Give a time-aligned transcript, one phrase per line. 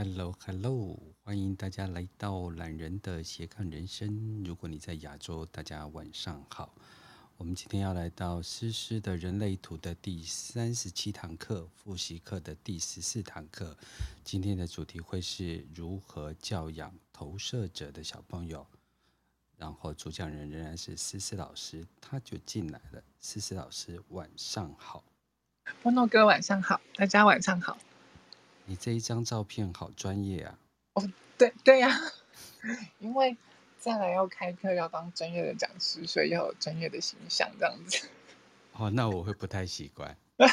[0.00, 4.44] Hello，Hello，欢迎大家来到懒人的斜杠人生。
[4.44, 6.72] 如果你在亚洲，大家晚上好。
[7.36, 13.76] 我们今天要来到诗诗的人类图的第三十七堂课复习课的第十四堂课。
[14.22, 18.64] 今天的主题会是如何教养投射者的小朋友。
[19.56, 23.02] 然后主讲人仍然是诗诗老师，他就进来了。
[23.20, 25.02] 诗诗老师，晚上好。
[25.82, 27.76] 波诺哥，晚上好，大家晚上好。
[28.68, 30.58] 你这一张照片好专业啊！
[30.92, 32.12] 哦，对对呀、啊，
[33.00, 33.34] 因为
[33.78, 38.06] 再来要开课，要当专业的讲师，所以要有专业的形象这样子。
[38.76, 40.14] 哦，那我会不太习惯。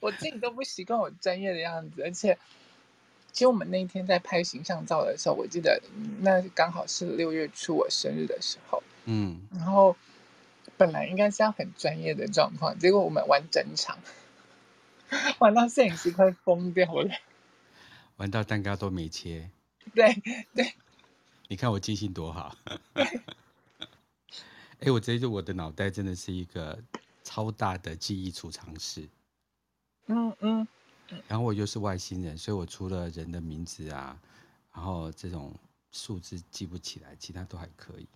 [0.00, 2.38] 我自己都不习惯我专业的样子，而且，
[3.32, 5.82] 其实我们那一天在拍形象照的时候，我记得
[6.20, 9.96] 那刚好是六月初我生日的时候，嗯，然后
[10.76, 13.98] 本来应该是要很专业的状况，结果我们玩整场。
[15.38, 17.14] 玩到摄影师快疯掉了，
[18.16, 19.50] 玩到蛋糕都没切。
[19.94, 20.14] 对
[20.54, 20.74] 对，
[21.48, 22.54] 你看我记性多好。
[22.94, 26.78] 哎、欸，我觉得我的脑袋真的是一个
[27.24, 29.08] 超大的记忆储藏室。
[30.06, 30.68] 嗯嗯。
[31.26, 34.16] 然后我又是外星人，所以我除了人的名字啊，
[34.74, 35.54] 然后这种
[35.90, 38.06] 数字记不起来，其他都还可以。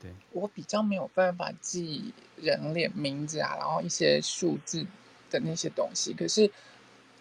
[0.00, 0.12] 对。
[0.32, 4.86] 我比较没有办法记人脸名字啊，然后一些数字。
[5.30, 6.50] 的那些东西，可是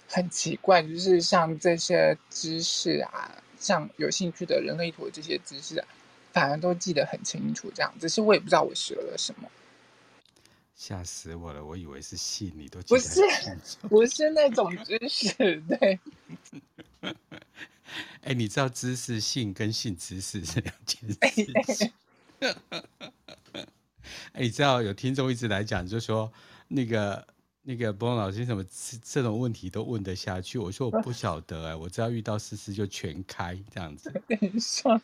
[0.07, 5.87] 很奇怪，就是像这些知识啊，像有兴趣的人类图的这些知识啊，
[6.33, 7.71] 反而都记得很清楚。
[7.75, 9.47] 这样，只是我也不知道我学了什么，
[10.75, 11.63] 吓死我了！
[11.63, 13.21] 我以为是信，你都不是，
[13.87, 15.99] 不是那种知识，对。
[18.23, 21.17] 哎，你知道知识性跟性知识是两件事
[21.75, 21.91] 情。
[24.33, 26.31] 哎，你知道有听众一直来讲，就说
[26.67, 27.27] 那个。
[27.69, 28.65] 那个波老师，什么
[29.03, 30.57] 这种问题都问得下去？
[30.57, 34.11] 我说我不晓得哎、欸，我只要遇到思思就全开这样子。
[34.27, 34.99] 跟你说，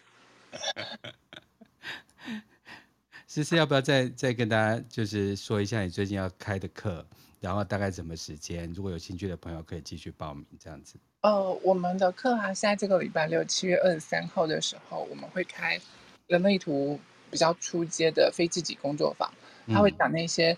[3.27, 7.05] 思思要不要再再跟大家就是说一下你最近要开的课，
[7.39, 8.73] 然后大概什么时间？
[8.73, 10.95] 如果有兴趣的朋友可以继续报名这样子。
[11.21, 15.80] 呃，我们的课啊，现在这个礼拜六七月二十三号的时候，我们会开
[16.26, 16.99] 人类图
[17.30, 19.32] 比较初阶的非自己工作坊，
[19.67, 20.53] 他会讲那些。
[20.53, 20.58] 嗯，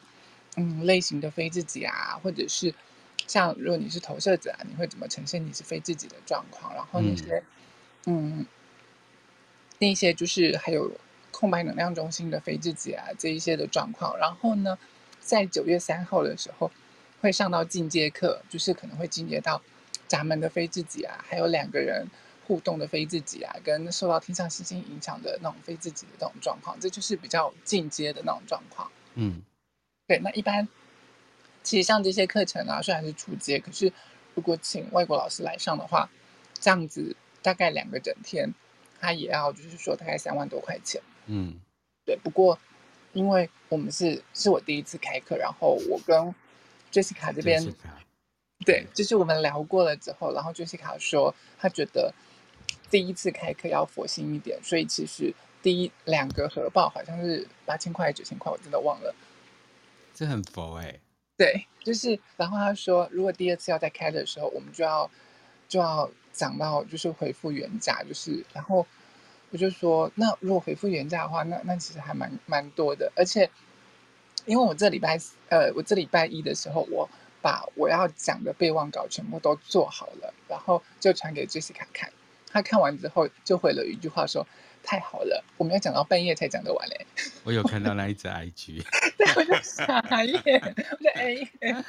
[0.86, 2.74] 类型的非自己啊，或者是
[3.28, 6.74] 像如果你是投射者啊，你会怎么呈现你是非自己的状况？
[6.74, 7.44] 然后那些
[8.06, 8.46] 嗯，嗯，
[9.80, 10.92] 那些就是还有
[11.32, 14.18] 空白能量中心的非自己啊，这一些的状况。
[14.18, 14.78] 然后呢，
[15.20, 16.72] 在九月三号的时候
[17.22, 19.62] 会上到进阶课，就是可能会进阶到
[20.08, 22.08] 闸门的非自己啊，还有两个人
[22.48, 28.90] 互动的非自己啊，跟受到天上星星影响的那种非自己的这种状况，这就是比较进阶的那种状况。
[29.16, 29.44] 嗯。
[30.08, 30.68] 对，那一般
[31.62, 33.92] 其实像这些课程啊，虽然是初阶，可是
[34.34, 36.10] 如果请外国老师来上的话，
[36.54, 38.54] 这样子大概两个整天，
[39.02, 41.02] 他也要就是说大概三万多块钱。
[41.26, 41.60] 嗯，
[42.06, 42.16] 对。
[42.16, 42.58] 不过
[43.12, 46.34] 因为我们是是我第一次开课，然后我跟
[46.90, 47.62] Jessica 这边
[48.66, 52.14] 对，就是我们聊过了之后，然后 Jessica 说她觉得
[52.90, 59.14] 第一次开课要佛心一点，所以其实第一两个核爆好像是八千块还是九千块，我真的忘了。
[60.18, 61.02] 这很佛哎、欸，
[61.38, 65.08] 对，就是，然后他说，如果第二次要再开的时候，我们就要
[65.70, 68.84] 就要讲到就是回复原价，就是，然后
[69.52, 73.48] 我就说，那如果回复原价的话，那那其实还蛮蛮多的，而且
[74.48, 75.20] 因为我这礼拜
[75.50, 77.08] 呃，我这礼拜一的时候，我
[77.44, 82.12] 把我要讲的备忘稿全部都做好了，然后就传给 Jessica 看，
[82.52, 84.48] 他看完之后就回了一句话说。
[84.88, 87.06] 太好了，我们要讲到半夜才讲得完嘞。
[87.44, 88.82] 我有看到那一只 IG，
[89.20, 91.84] 对，我就傻眼，我就哎，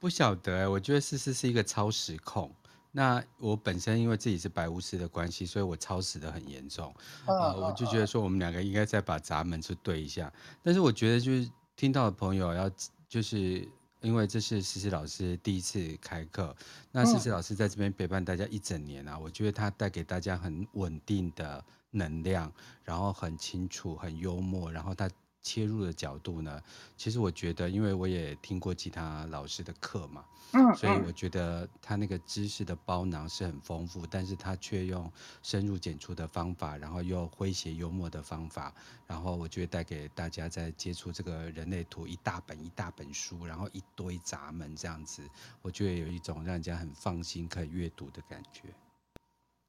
[0.00, 2.52] 不晓得哎，我觉得思思是一个超时控。
[2.90, 6.92] 那我本身因为自己是白巫师的关系，所以我超时的很严重。
[7.26, 10.32] 呃、哦，我就觉得说我们两个应该再把闸门去对一下。
[10.64, 12.68] 但是我觉得就是听到的朋友要
[13.08, 13.68] 就是。
[14.02, 16.54] 因为这是诗诗老师第一次开课，
[16.90, 22.52] 那诗诗老师在这边陪伴大家一整年啊，我觉得他带给大家很稳定的能量，
[22.84, 25.08] 然后很清楚、很幽默，然后他。
[25.42, 26.62] 切入的角度呢，
[26.96, 35.10] 其实我觉得，因为我也听过其他老师的课嘛，嗯，所以我觉得他那个知识的包囊是很丰富，但是他却用
[35.42, 38.72] 深入浅出的方法，然后又诙谐幽默的方法，
[39.06, 45.22] 然后我觉得带给大家在接触这个人类图一大本一大本书，然后一堆闸门这样子，
[45.60, 48.62] 我觉得有一种让人家很放心可以阅读的感觉。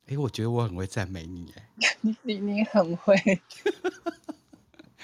[0.08, 1.70] 哎，我觉得我很会赞美你， 哎，
[2.02, 3.16] 你你你很会。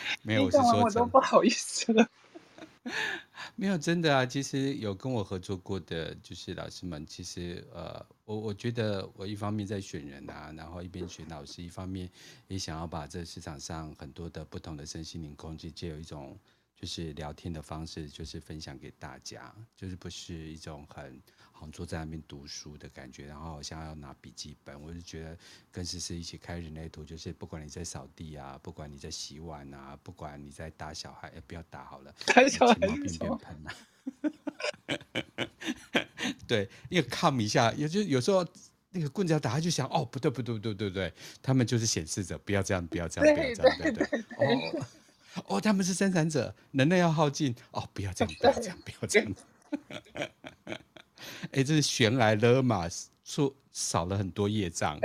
[0.24, 2.10] 没有，我是说，我都不好意思了。
[3.56, 12.10] 没有真的啊，其实有跟我合作过的就是老师们，其实呃，我我觉得我一方面在选人啊，然后一边选老师，一方面
[12.48, 16.40] 也想要把这市场上很多的不同的身心灵工具，借有一种
[16.75, 21.22] 就是聊天的方式，就是分享给大家，就是不是一种很。
[21.72, 25.38] 坐在那边读书的感觉，然后好像要拿笔记本，我就觉得
[25.72, 33.76] 跟思思一起开人类图，就是不管你在扫地啊，不管你在洗碗啊，不管你在打小孩，哎，不要打好了， 打小孩便便喷啊。
[36.48, 38.46] 对，因为看一下，也就有时候
[38.92, 44.20] 那个棍子要打，他就想，哦，不对，不对，不对，对，对，他们就是显示着不要这样，不要这样，不要这样，对对，对。
[44.38, 44.86] 哦，
[45.46, 49.36] 哦，他们是生产者，能量要耗尽，哦，不要这样，不要这样，不要这样。
[51.51, 52.88] 哎，这是悬来勒马，
[53.24, 55.00] 说少了很多业障。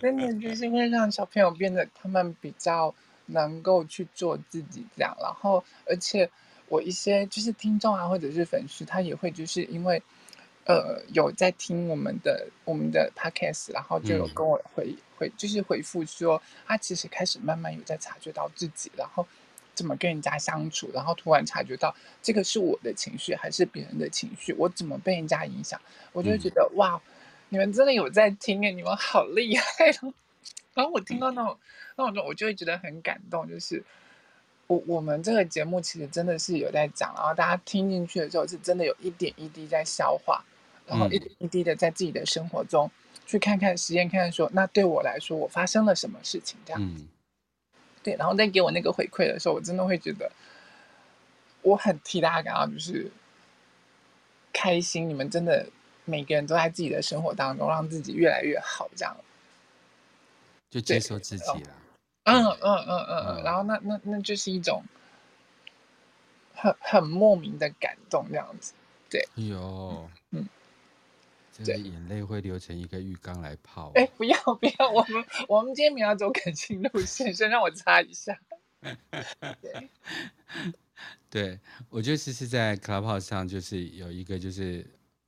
[0.00, 2.94] 真的就是会让小朋友变得他们比较
[3.26, 5.16] 能够去做自己这样。
[5.20, 6.28] 然后，而且
[6.68, 10.02] 我一些就是听众啊，或者是粉丝，他也会就是因为
[10.64, 19.26] 呃有在听我们的我们的 podcast，然后就有跟我回、嗯、回就是回复说，他其实开始慢慢有在察觉到自己，然后。
[19.74, 25.80] 怎么跟人家相处，然后突然察觉到这个是我的情绪还是别人的情绪，我怎么被人家影响，
[26.12, 27.02] 我就觉得、嗯、哇，
[27.48, 29.64] 你们真的有在听哎，你们好厉害。
[30.74, 31.56] 然后我听到那种
[31.96, 33.82] 那种，我就会觉得很感动，就是
[34.66, 40.44] 我我们这个节目其实真的是有在讲，然后大家听进去的时候是真的有一点一滴在消化，
[40.86, 42.90] 然后一点一滴的在自己的生活中
[43.24, 46.82] 去看看实验，看看说那对我来说我发生了什么事情这样。
[46.82, 47.06] 嗯
[48.04, 50.30] 对，然后再给我那个回馈的时候，我真的会觉得
[51.62, 53.10] 我很替大家感到就是
[54.52, 55.08] 开心。
[55.08, 55.66] 你们真的
[56.04, 59.16] 每个人都在自己的生活当中让自己越来越好，这样
[60.70, 61.70] 就接受自己了。
[62.24, 64.82] 嗯嗯嗯嗯嗯，然后那那那就是一种
[66.54, 68.74] 很很莫名的感动，这样子。
[69.08, 70.08] 对，有嗯。
[71.56, 73.92] 这个眼泪会流成一个浴缸来泡。
[73.94, 78.36] 哎，不要不要，我们我们今天没有走感情路线，先让我擦一下。
[79.60, 79.90] 对，
[81.30, 84.84] 对我觉得其实，在 Clubhouse 上就是有一个，就是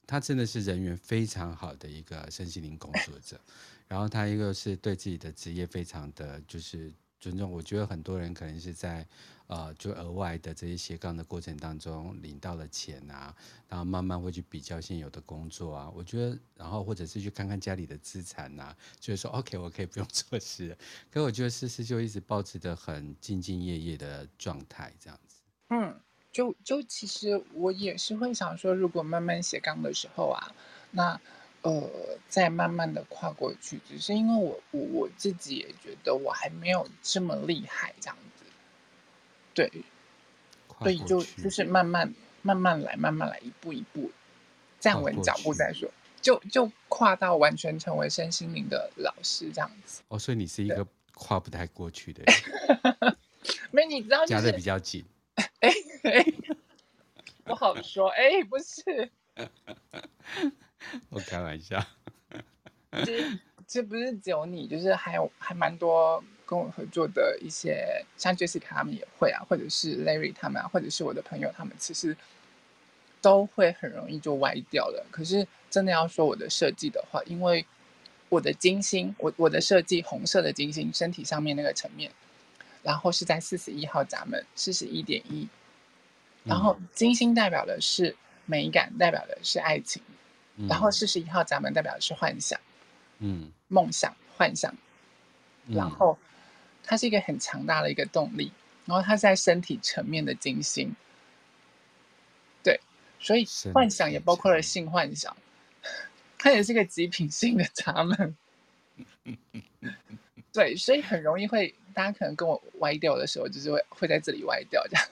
[0.07, 3.41] 他真的是人缘非常好的一个身心灵工作者，
[3.87, 7.51] 然后他一个是对自己的职业非常的就是尊重。
[7.51, 9.07] 我觉得很多人可能是在。
[9.49, 13.35] 呃，就额外的这些斜杠的过程当中领到了钱啊，
[13.69, 20.77] 然后慢慢会去比较现有的工作啊，我觉得，然后或者是去看看家里的资产啊，就是说，OK，我可以不用做事。
[21.11, 25.37] 可我觉得思思就一直保持着很兢兢业业的状态，这样子。
[25.69, 26.01] 嗯，
[26.33, 30.53] 就就其实我也是会想说，如果慢慢斜杠的时候啊，
[30.91, 31.21] 那
[31.63, 31.89] 呃，
[32.29, 38.36] 再慢慢的跨过去，只是因为我我我自己也觉得我还没有这么厉害，这样子。
[39.57, 39.73] 对，
[40.81, 42.13] 所以就就是慢慢
[42.43, 44.11] 慢慢来，慢慢来，一步一步
[44.79, 50.03] 站稳脚步再说，就就跨到完全成为身心灵的老师这样子。
[50.09, 53.17] 哦，所以你是一个跨不太过去的人。
[53.73, 55.03] 没，你知道夹的比较紧。
[55.61, 55.73] 哎
[56.03, 56.25] 哎，
[57.45, 58.11] 不好说。
[58.11, 59.11] 哎，不是，
[61.09, 61.83] 我开玩笑。
[63.07, 63.25] 这
[63.67, 66.23] 这不是只有你，就是还有还蛮多。
[66.47, 72.17] 跟我合作的一些，像 Jessica 他们也会啊，或者是 Larry 他们啊，或者是我的朋友他们，其实
[73.21, 75.05] 都会很容易就歪掉了。
[75.11, 77.67] 可是真的要说我的设计的话，因为
[78.29, 82.13] 我的金星，我我的设计红色的金星，身体上面那个层面，
[82.85, 85.49] 然后是在四十一号闸门，四十一点一，
[86.45, 90.01] 然后金星代表的是美感，代表的是爱情，
[90.69, 92.61] 然后四十一号闸门代表的是幻想，
[93.19, 94.73] 嗯，梦想，幻想，
[95.67, 96.17] 然后。
[96.87, 98.53] 它是一个很强大的一个动力，
[98.85, 100.95] 然后它在身体层面的金星，
[102.63, 102.81] 对，
[103.19, 105.37] 所以幻想也包括了性幻想，
[106.39, 108.37] 它也是个极品性的闸门，
[110.53, 115.05] 对，所以很容易会，大家可能跟我歪掉的时候，就是会会在这里歪掉这样。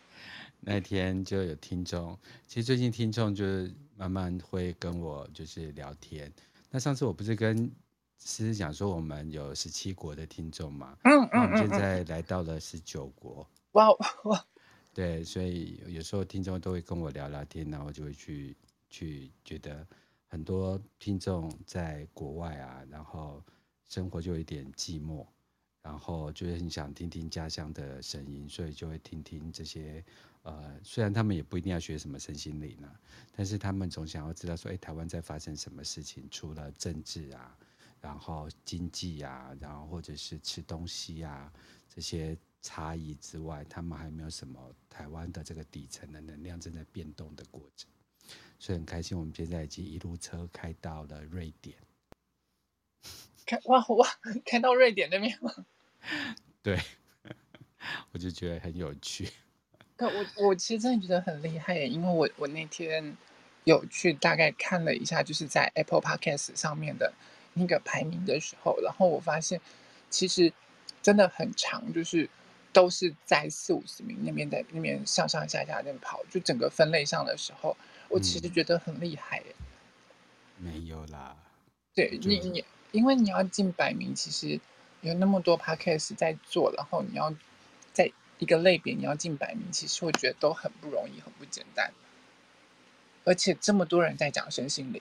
[0.60, 2.16] 那天就有听众，
[2.46, 6.32] 其实最近听众就是慢慢会跟我就是聊天，
[6.70, 7.68] 那上次我不是跟。
[8.18, 10.96] 是讲说我们有十七国的听众嘛？
[11.04, 13.48] 嗯嗯，我们现在来到了十九国。
[13.72, 13.88] 哇
[14.24, 14.44] 哇！
[14.92, 18.56] 对，所以有时候听众都会跟我聊聊天，然后就会去
[18.88, 19.86] 去觉得
[20.26, 23.44] 很多听众在国外啊，然后
[23.86, 25.26] 生活就有一点寂寞，
[25.82, 30.02] 然后就是很想听听家乡的声音，所以就会听听这些
[30.42, 32.98] 呃，虽然他们也不一定要学什么身心灵啊，
[33.36, 36.26] 但是他们总想要知道说，哎，台湾在发生什么事情？
[36.30, 37.56] 除了政治啊。
[38.06, 41.52] 然后经济啊，然后或者是吃东西啊，
[41.92, 47.90] 这些差异之外，他们还没有什么台湾的这个底层的能量正在变动的过程，
[48.60, 51.76] 所以很开心，我们现在已经一路车开到了瑞典，
[53.44, 54.06] 开哇哇，
[54.44, 55.52] 开到瑞典那边吗？
[56.62, 56.80] 对，
[58.12, 59.28] 我就觉得很有趣。
[59.96, 63.16] 可我我其实真的觉得很厉害耶，因为我我那天
[63.64, 67.12] 有去大概看了一下，就是在 Apple Podcast 上面的
[67.56, 69.60] 那个排名的时候，然后我发现
[70.08, 70.52] 其实
[71.02, 72.30] 真的很长，就是
[72.72, 77.76] 都是在四五十名那边在那边上上下下那边跑，就整个分类上的时候，
[78.08, 79.56] 我其实觉得很厉害耶。
[80.58, 81.36] 嗯、没有啦，
[81.94, 84.60] 对你你，因为你要进百名，其实
[85.00, 87.34] 有那么多 Podcast 在做，然后你要
[87.92, 88.12] 在。
[88.38, 91.90] 一个类别你要进百名，其实我觉得都很不容易，很不简单。
[93.24, 95.00] 而且这么多人在讲身心灵，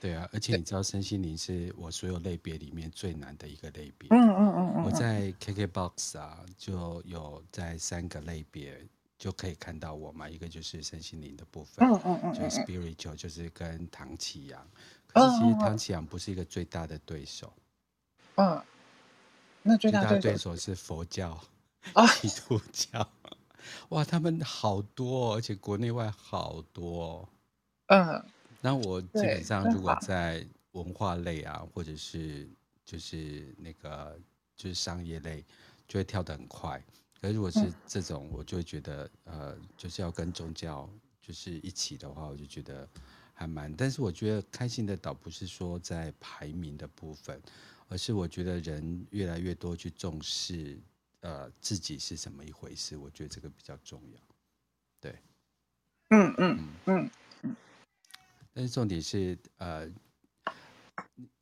[0.00, 4.08] 对啊，而且你知道身心灵是我所有类别里面最难的一个类别。
[4.10, 4.84] 嗯嗯嗯嗯。
[4.84, 8.80] 我在 KKBOX 啊，就有在三个类别
[9.18, 14.64] 就可以看到我嘛，一个就是身心灵的部分，嗯嗯嗯，就 spiritual 就是跟唐启阳，
[15.06, 17.52] 可是其实唐启阳不是一个最大的对手。
[18.36, 18.62] 嗯，
[19.62, 21.38] 那最大的对手是佛教。
[21.94, 23.08] 啊，基督教，
[23.90, 27.26] 哇，他们好多，而且国内外好多。
[27.86, 28.22] 嗯，
[28.60, 32.48] 那我基本上如果在文化类啊，或者是
[32.84, 34.18] 就是那个
[34.56, 35.44] 就是商业类，
[35.86, 36.82] 就会跳得很快。
[37.20, 40.88] 可是如果是这种，我就会觉得呃，就是要跟宗教
[41.20, 42.88] 就是一起的话，我就觉得
[43.34, 43.74] 还蛮。
[43.74, 47.40] 但是我觉得开心的倒不是说在排名的部分，
[47.88, 50.78] 而是我觉得人越来越多去重视。
[51.20, 52.96] 呃，自己是怎么一回事？
[52.96, 54.20] 我觉得这个比较重要。
[55.00, 55.18] 对，
[56.10, 57.10] 嗯嗯嗯嗯。
[58.58, 59.88] 但是重点是，呃，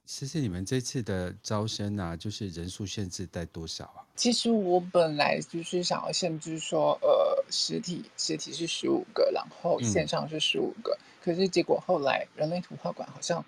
[0.05, 4.05] 其实你们这次的招生啊，就是人数限制在多少啊？
[4.15, 10.93] 其实我本来就是想要限制说，呃，实体实体是十五个，然后线上是十五个。
[11.01, 11.01] 嗯。
[11.25, 13.43] 可是结果后来人类图画馆好像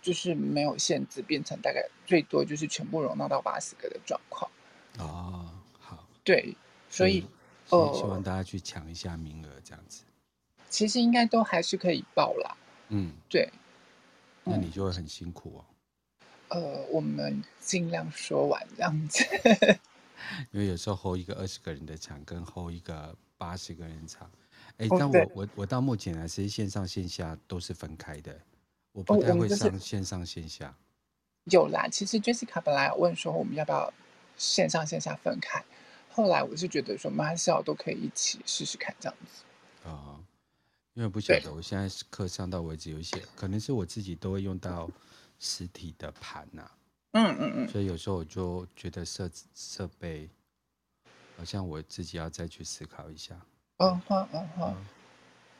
[0.00, 4.50] 就是没有限制，变成大概最多就是全部容纳到八十个的状况。
[4.98, 5.48] 哦。
[5.78, 6.56] 好对，
[6.90, 7.24] 所以，
[7.66, 10.02] 所以希望大家去抢一下名额，这样子。
[10.68, 12.56] 其实应该都还是可以报啦。
[12.92, 13.50] 嗯，对。
[14.44, 15.64] 那你就会很辛苦哦。
[16.48, 19.24] 呃，我们尽量说完这样子。
[20.52, 24.30] 因为有时候 hold 一个二十个人的场，跟 hold 一个八十个人场，
[24.78, 28.38] 哎，但我我我到目前来是线上线下都是分开的，
[28.92, 30.74] 我不太会上线上线下。
[31.44, 33.92] 有啦，其实 Jessica 本来问说我们要不要
[34.36, 35.64] 线上线下分开。
[36.10, 39.42] 后来我是觉得说，蛮小都可以一起试试看这样子。
[39.88, 40.20] 啊、哦，
[40.94, 44.90] 因为不晓得，我现在课上到为止有一些，可能是我自己都会用到
[45.38, 46.72] 实体的盘呐、啊。
[47.12, 47.68] 嗯嗯嗯。
[47.68, 50.28] 所以有时候我就觉得设设备，
[51.36, 53.40] 好像我自己要再去思考一下。
[53.78, 54.76] 嗯好嗯哼。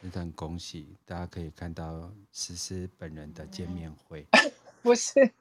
[0.03, 4.27] 真的很恭喜，大家可以看到思思本人的见面会。
[4.83, 5.33] 不是。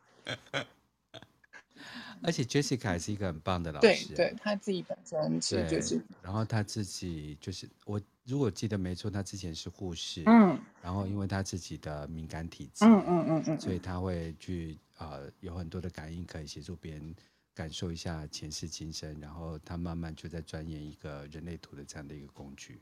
[2.23, 17.15] 而且 Jessica 也是一个很棒的老师，对，对，他自己本身是就是，然后他自己就是我如果记得没错，他之前是护士，嗯，然后因为他自己的敏感体质，嗯嗯嗯嗯，所以他会去呃有很多的感应可以协助别人
[17.53, 22.79] 感受一下前世今生，然后他慢慢就在钻研一个人类图的这样的一个工具。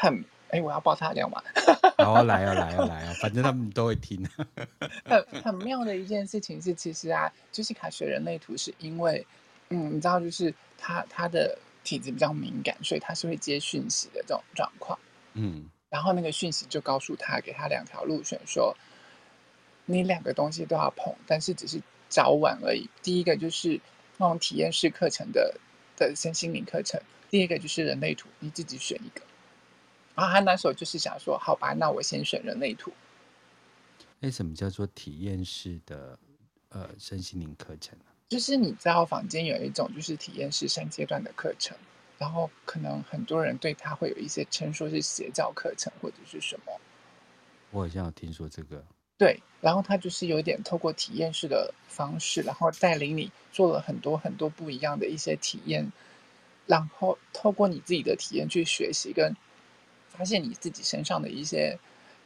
[0.00, 1.42] 很哎，我要爆他料吗？
[1.98, 4.26] 然后来啊来啊来啊，反正他们都会听。
[5.04, 9.26] 很很妙的一件事情是，其实啊，就是卡学人类图，是因为，
[9.68, 14.98] 嗯，你知道，就是他他的体质比较敏感，所以他是会接讯息的这种状况。
[15.34, 18.74] 嗯，然后那个讯息就告诉他，给他两条路选，说
[19.84, 21.78] 你两个东西都要碰，但是只是
[22.08, 22.88] 早晚而已。
[23.02, 23.78] 第一个就是
[24.16, 25.58] 那种体验式课程的
[25.94, 29.20] 的身心灵课程，第二个就是人类图，你自己选一个。
[30.18, 32.92] 然后他那时候就是想说，好吧，那我先选人类图。
[34.18, 36.18] 为什么叫做体验式的
[36.70, 38.04] 呃身心灵课程呢？
[38.28, 41.76] 就是你知道房间有一种就是体验式三阶段的课程，
[42.18, 46.72] 然后可能很多人对他会有一些称说是邪教课程或者是什么。
[47.70, 48.84] 我好像有听说这个。
[49.18, 55.92] 对，然后他就是有点透过体验式的方式，然后带领你做了很多很多不一样的一些体验，
[56.66, 59.32] 然后透过你自己的体验去学习跟。
[60.18, 61.78] 发现你自己身上的一些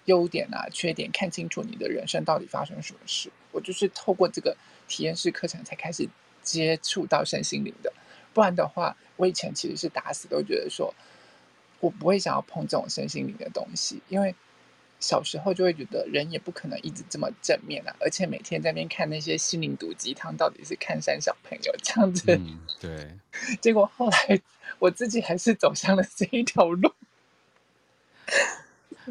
[0.06, 3.30] 优点啊、缺点，看清楚你的人生到底发生什么事。
[3.52, 4.56] 我就是透过这个
[4.88, 6.08] 体验式课程才开始
[6.42, 7.92] 接触到身心灵的，
[8.32, 10.94] 不然的话，我以前其实是打死都觉得说，
[11.80, 14.34] 我不会想要碰这种身心灵的东西，因为
[14.98, 22.24] 小时候就会觉得人也不可能一直这么正面啊，而且每天在那边看那些心灵毒鸡汤，到底是看山小朋友这样子。
[22.34, 23.08] 嗯，对。
[23.60, 24.40] 结果后来
[24.78, 26.92] 我自己还是走向了这一条路。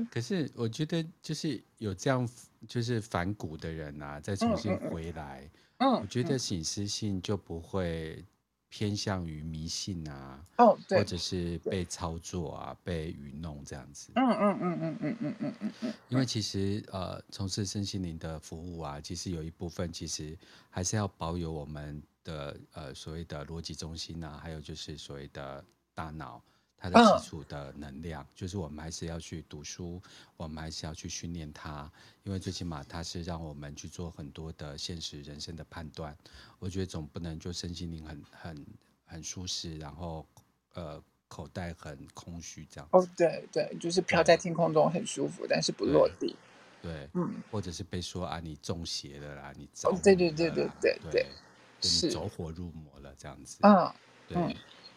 [0.10, 2.28] 可是我觉得，就是有这样
[2.68, 8.24] 就是反骨的人啊，再重新回来，嗯，我觉得醒思性就不会
[8.70, 14.14] 偏向于迷信啊，哦，对，或者是被操作啊，被愚弄这样子。
[14.16, 15.94] 嗯嗯嗯嗯嗯嗯嗯嗯嗯。
[16.08, 20.38] 因为其实呃，从事身心灵的服务啊，其实有一部分其实
[20.70, 25.62] 还是要保有我们的呃所谓的逻辑中心啊，还有就是所谓的
[25.94, 26.42] 大脑。
[26.82, 30.02] 它的基础的能量，就是我们还是要去读书，
[30.36, 31.90] 我们还是要去训练它，
[32.24, 36.18] 因为最起码它是让我们去做很多的现实人生的判断。
[36.58, 38.66] 我觉得总不能就身心灵很很
[39.06, 40.26] 很舒适，然后
[40.74, 42.90] 呃口袋很空虚这样。
[42.92, 46.36] 哦，对对，就是飘在天空中很舒服，但是不落地。
[46.82, 51.28] 对，嗯，或者是被说啊，你中邪了啦，你着、哦、对对对对对对，对
[51.84, 53.60] 你走火入魔了这样子。
[53.62, 53.94] 嗯，
[54.28, 54.38] 对。
[54.38, 54.56] 嗯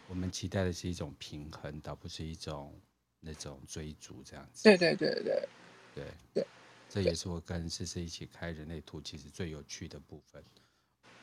[0.08, 2.74] 我们期待的是一种平衡，倒不是一种
[3.20, 4.62] 那种追逐这样子。
[4.64, 5.48] 对对对对对
[5.94, 6.46] 对，对，
[6.88, 10.42] 这也是我跟思思一起开人类图其实最有趣的部分。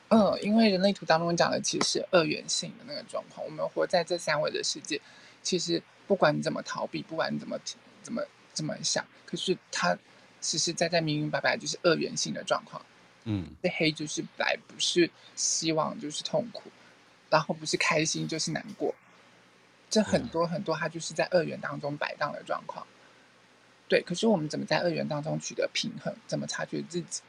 [0.09, 4.99] 嗯，因为人类图当中讲的其实是二元性的那个状况，我们活在这三维的世界，
[5.41, 7.57] 其实不管你怎么逃避，不管你怎么
[8.01, 8.21] 怎么
[8.51, 9.97] 怎么想，可是它
[10.41, 12.83] 实实在在明明白白就是二元性的状况。
[13.23, 16.71] 嗯，是黑就是白，不是希望就是痛苦。
[17.31, 18.93] 然后不是开心就是难过，
[19.89, 22.85] 这很多很多，它就是在二元当中摆荡的状况。
[23.87, 26.13] 对，可是我们怎么在二元当中取得平衡？
[26.27, 27.21] 怎么察觉自己？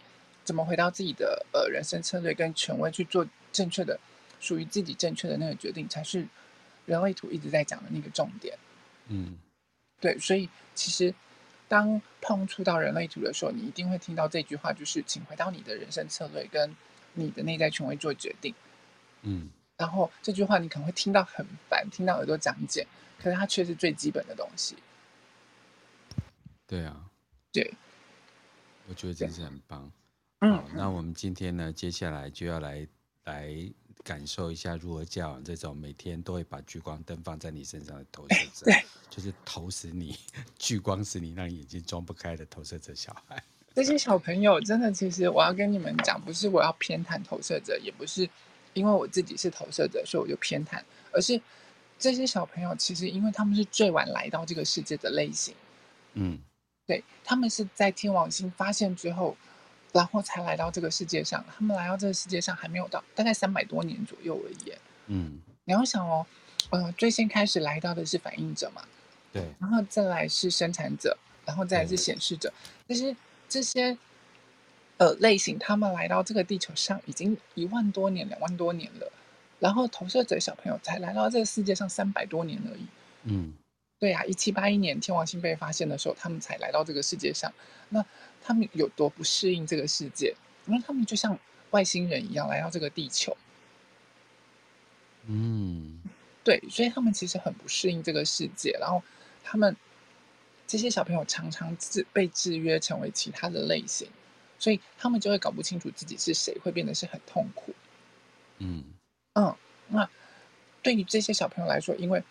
[0.45, 3.99] 怎么回到自己的呃人生策略跟权威去做正确的、
[4.41, 6.27] 属于自己正确的那个决定，才是
[6.85, 8.59] 人类图一直在讲的那个重点。
[9.07, 9.39] 嗯，
[10.01, 11.15] 对，所以其实
[11.69, 16.75] 当碰触到人类图的时候，你一定会听到这句话，就是请回到你的人生策略跟
[17.15, 18.53] 你的内在权威做决定。
[19.23, 19.49] 嗯。
[19.83, 22.87] 然后这句话你可能会听到很烦，听到耳朵长茧，
[23.21, 24.77] 可是它却是最基本的东西。
[26.69, 26.97] 对啊，
[27.51, 27.69] 对，
[28.87, 29.91] 我觉得真是很棒。
[30.39, 32.87] 嗯，那我们今天呢，接下来就要来
[33.25, 33.53] 来
[34.05, 40.17] 感受一下如何教养这种每天都会把聚光灯放在你身上的投射者，对， 就是投死你，
[40.61, 43.43] 聚光使你让眼睛装不开的投射者小孩。
[43.75, 48.31] 这些小朋友真的，其实我要跟你们讲，不是我要偏袒投射者，也不是。
[48.75, 50.81] 因为我自己是投射者，所以我就偏袒。
[51.13, 51.41] 而是
[51.99, 55.55] 这些小朋友，其实因为他们是最晚来到这个世界的类型，
[56.15, 56.39] 嗯，
[56.87, 59.37] 对，他们是在天王星发现之后，
[59.93, 61.45] 然后才来到这个世界上。
[61.57, 64.73] 他们来到这个世界上还没有到，大概三百多年左右而已。
[65.07, 66.27] 嗯，你要想哦，
[66.71, 68.83] 呃，最先开始来到的是反应者嘛，
[69.33, 72.53] 对，然后再来是生产者，然后再来是显示者，
[72.87, 73.15] 但是
[73.49, 73.97] 这些。
[75.03, 79.13] 呃，类型他们来到这个地球上已经一万多年、两万多年了，
[79.59, 82.87] 然后投射者小朋友才来到这个世界上三百多年而已。
[83.25, 83.53] 嗯，
[83.99, 87.53] 对呀、啊，一七八一年天王星被发现的时候，他们才来到这个世界上。
[87.89, 88.05] 那
[88.41, 90.37] 他们有多不适应这个世界？
[90.67, 91.37] 因为他们就像
[91.71, 93.37] 外星人一样来到这个地球。
[95.27, 96.01] 嗯，
[96.45, 98.79] 对，所以他们其实很不适应这个世界。
[98.81, 99.03] 然后
[99.43, 99.77] 他们
[100.69, 104.07] 这些小朋友常常制被制约成为其他的类型。
[104.63, 107.75] 所以他们就会搞不清楚自己是谁，会变得是很痛苦。
[108.59, 108.85] 嗯
[109.33, 109.57] 嗯，
[109.89, 110.09] 那
[110.85, 112.23] 对于这些小朋友来说，因为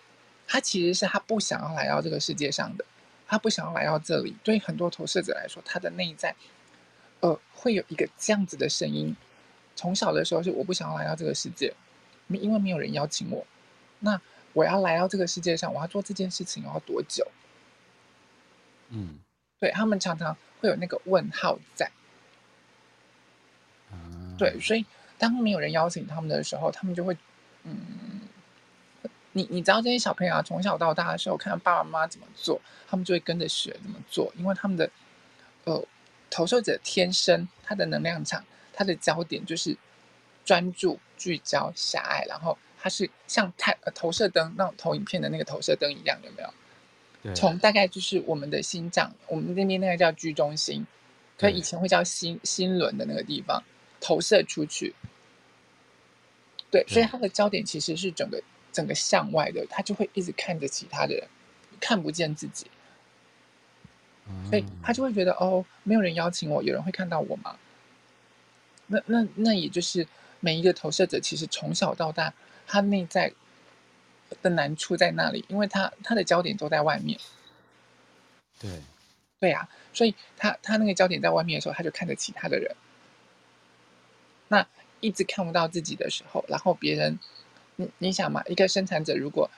[0.48, 2.86] 他其实是他不想要来到这个世界上的，
[3.28, 4.34] 他不想要来到这里。
[4.46, 6.34] 对很多投射者来说，他的内在
[7.20, 9.14] 呃会有一个这样子的声音。
[9.76, 11.74] 从小的时候是我不想要来到这个世界，
[12.30, 13.46] 因为没有人邀请我。
[14.00, 14.22] 那
[14.54, 17.28] 我要来到这个世界上，我要做这件事情要多久？
[18.88, 19.20] 嗯，
[19.60, 21.92] 对，他们常常会有那个问号在。
[24.42, 24.84] 对，所以
[25.20, 27.16] 当没有人邀请他们的时候，他们就会，
[27.64, 28.22] 嗯，
[29.34, 34.90] 你你知道这些小朋友啊，从小到大的时候，看爸爸妈妈怎么做，他们就会跟着学怎么做，因为他们的，
[35.66, 35.86] 呃，
[36.32, 39.78] 投射者天生他的能量场，他的焦点就是
[40.44, 46.50] 专注、聚焦、狭隘，然后他是像太呃投射灯那种投影片的那个投射灯一样，有没有？
[47.22, 47.36] 对。
[47.36, 50.84] 从大概就是我们的心脏，我们那边那个叫居中心，
[51.38, 53.62] 可以前会叫心心轮的那个地方。
[54.02, 54.94] 投射出去，
[56.72, 58.42] 对，所以他的焦点其实是整个
[58.74, 61.28] 整个向外的，他就会一直看着其他的人，
[61.80, 62.66] 看不见自己，
[64.50, 67.58] 所以他就会觉得哦，没有人邀请我，有人会看到我吗？
[68.88, 70.08] 那那那也就是
[70.40, 72.34] 每一个投射者，其实从小到大，
[72.66, 73.32] 他内在
[74.42, 77.20] 的难处在那里，因为他他的焦点都在外面，
[78.60, 78.82] 对，
[79.40, 82.76] 对呀、啊，所以他他那个焦点在外面的时候，他就看着其他的人。
[84.52, 84.68] 那
[85.00, 87.18] 一直看不到自己的时候，然后别人，
[87.78, 89.50] 你你想嘛，一个生产者如果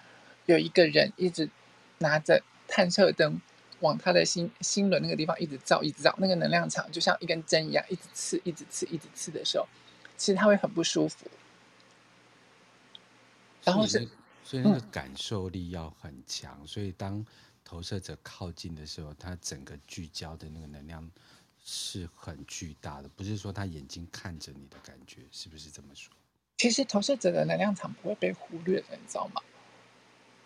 [0.45, 1.49] 有一个人一直
[1.97, 3.41] 拿着探测灯
[3.79, 9.67] 往他的心心轮那个地方一直照，一直照，那个能量场就像一根针一样，一直刺，一直刺，一直刺的时候，
[10.15, 11.25] 其实他会很不舒服。
[13.63, 14.07] 然后是，
[14.43, 17.25] 所以那个感受力要很强，嗯、所以当
[17.65, 21.09] 投射者靠近的时候，他整个聚焦的那个能量。
[21.63, 26.13] 是很巨大的，不是说他眼睛看着你的感觉，是不是这么说？
[26.57, 29.41] 其实投射者的能量场不会被忽略的，你知道吗？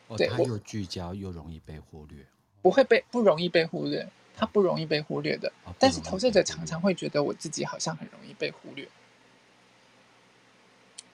[0.08, 2.26] 哦，他又聚焦又容易被忽略，
[2.62, 5.52] 不会被不容易被忽略，他不容易被忽略的。
[5.66, 8.88] 哦、但是投射者常常会觉得我自己好像很容易被忽略。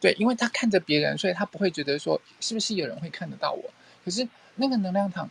[0.02, 3.74] 对，因为他看着别人，所以他不会觉得说是不是有人会看得到我。
[4.04, 5.30] 可是那个能量场。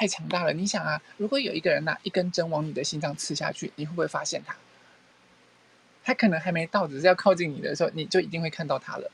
[0.00, 0.52] 太强大了！
[0.54, 4.56] 你想啊，如果有一个人拿一根针往你的心脏刺下去，你会不会发现他？
[6.02, 9.10] 他可能还没到，只是要靠近你的时候，你就一定会看到他了。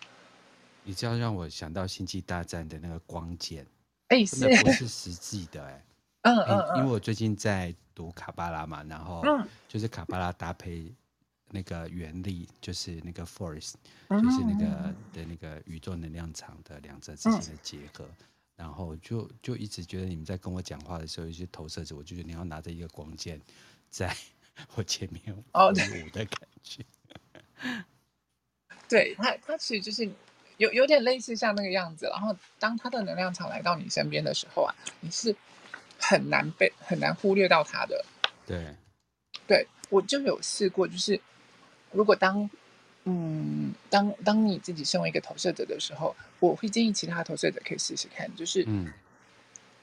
[0.84, 3.66] 你这样让我想到《星际大战》的那个光剑，
[4.06, 5.60] 哎，是不是实际的？
[5.64, 5.82] 哎，
[6.22, 9.24] 嗯嗯，因为我最近在读卡巴拉嘛，然后
[9.66, 10.94] 就是卡巴拉搭配
[11.50, 13.72] 那个原力，就是那个 force，
[14.08, 18.08] 就是那个的那个宇宙能量场的两者之间的结合。
[18.56, 23.40] 然后就就一直觉得你们在跟我讲话的时候，有些投射者，我就觉得你要拿着一个光剑，
[23.90, 24.16] 在
[24.74, 26.82] 我前面哦，舞的感觉。
[28.88, 30.08] 对他，他其实就是
[30.56, 32.06] 有有点类似像那个样子。
[32.06, 35.36] 然后当他的能量场来到你身边的时候啊，你是
[35.98, 38.04] 很难被很难忽略到他的。
[38.46, 38.74] 对，
[39.46, 41.20] 对我就有试过，就是
[41.92, 42.48] 如果当。
[43.08, 48.92] 嗯，当当你自己身为一个投射者的时候，我会建议其他投射者可以试试看，就是，嗯，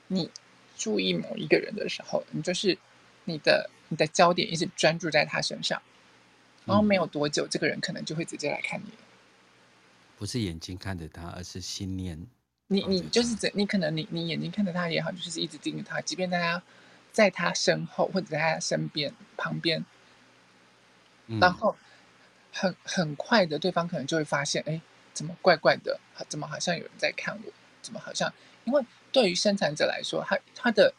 [0.08, 0.30] 你
[0.78, 2.78] 注意某一个人的时候，你就是
[3.24, 5.82] 你的你的焦点一直专注在他身上，
[6.66, 8.92] 然后没有多久，嗯，这个人可能就会直接来看你。
[10.18, 12.20] 不是眼睛看着他，而是心念。
[12.68, 16.62] 你你就是这，你可能你你眼睛看着他也好，就是一直盯着他，即便大家
[17.14, 19.86] 在他身后或者在他身边旁边，
[21.28, 21.74] 嗯，然后。
[22.54, 24.80] 很很快的，对方可能就会发现，哎，
[25.12, 26.00] 怎么怪怪的？
[26.30, 27.52] 怎么好像有人在看我？
[27.82, 28.32] 怎么好像？
[28.64, 30.94] 因为对于生产者来说，他他的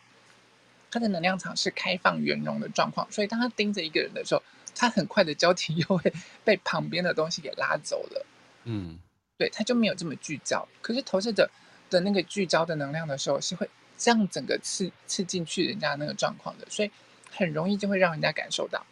[0.90, 4.42] 他的能量场是开放圆融的状况，所以当他盯着一个人的时候，
[4.74, 6.12] 他很快的焦点又会
[6.44, 8.26] 被旁边的东西给拉走了。
[8.64, 8.98] 嗯，
[9.38, 10.66] 对，他就没有这么聚焦。
[10.82, 11.48] 可是投射者
[11.88, 16.90] 的那个聚焦的能量的时候，是会这样整个刺刺进去人家那个状况的，所以
[17.30, 18.84] 很容易就会让人家感受到。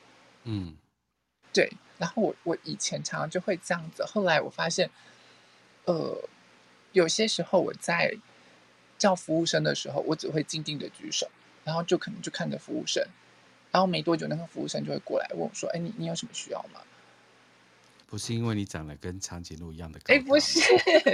[0.44, 0.74] 嗯，
[1.52, 1.70] 对。
[2.02, 4.90] 然后我我以前常常就会这样子，后来我发现，
[5.84, 6.28] 呃，
[6.90, 8.12] 有些时候我在
[8.98, 11.30] 叫服务生的时候，我只会静静的举手，
[11.62, 13.06] 然后就可能就看着服务生，
[13.70, 16.80] 然后没多久那个服务生就会过来问我说：“哎，你你有什么需要吗？”
[18.10, 20.58] 不是因为你长得跟长颈鹿一样的，哎，不是，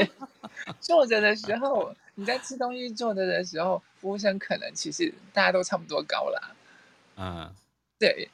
[0.80, 6.56] 坐着的时候你在吃东西坐着的时候，服务生可能其实大家都差不多高啦。
[7.18, 7.54] 嗯，
[7.98, 8.30] 对。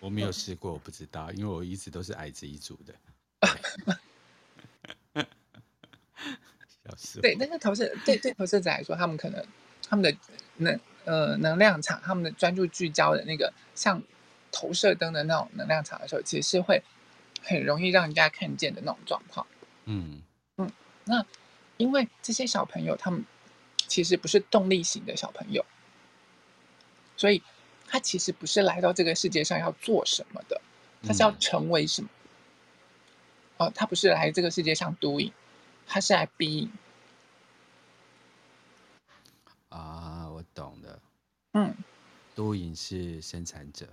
[0.00, 2.94] 我没有试过，我不知道，因为我一直都是矮子一组的。
[7.22, 9.44] 对，但是投射对对投射者来说，他们可能
[9.88, 10.16] 他们的
[10.56, 14.02] 能呃能量场，他们的专注聚焦的那个像
[14.50, 16.82] 投射灯的那种能量场的时候，其实是会
[17.42, 19.46] 很容易让人家看见的那种状况。
[19.84, 20.22] 嗯
[20.56, 20.72] 嗯，
[21.04, 21.24] 那
[21.76, 23.24] 因为这些小朋友他们
[23.86, 25.64] 其实不是动力型的小朋友，
[27.16, 27.42] 所以。
[27.90, 30.60] 他其实不是来到这个世界上要做什么的，
[31.02, 32.08] 他是要成为什么？
[33.58, 35.32] 嗯、哦，他不是来这个世界上 doing，
[35.88, 36.68] 他是来 being。
[39.70, 41.00] 啊，我懂了。
[41.54, 41.74] 嗯
[42.36, 43.88] ，doing 是生产者。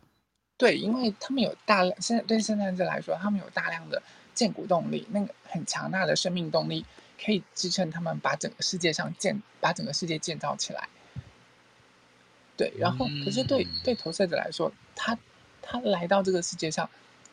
[0.57, 4.01] 对，因为他们有大量生对生产者来说，他们有大量的
[4.35, 6.85] 建骨动力，那个很强大的生命动力，
[7.23, 10.87] 可以支撑他们把整个世界上建把整个世界建造起来。
[12.57, 15.15] 对，然后可是对对投射者来说，他
[15.61, 16.89] 他来到这个世界上，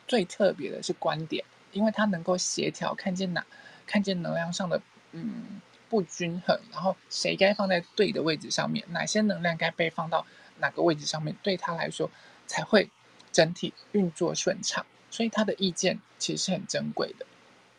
[0.06, 3.46] 最特别的是观点，因为他能够协调，看见哪
[3.86, 4.82] 看见能量上的
[5.12, 10.26] 嗯不均衡，然后谁该放在对的位置上面，哪些能量该被放到
[10.58, 12.10] 哪个位置上面，对他来说
[12.46, 12.90] 才会
[13.32, 14.84] 整体运作顺畅。
[15.10, 17.26] 所以他的意见其实是很珍贵的。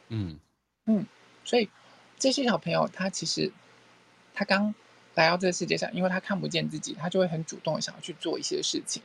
[0.09, 0.39] 嗯
[0.87, 1.05] 嗯，
[1.43, 1.69] 所以
[2.17, 3.51] 这些小朋友他其实
[4.33, 4.73] 他刚。
[5.15, 9.01] 来到这个世界上，因为他看不见自己，他就会很主动想要去做一些事情。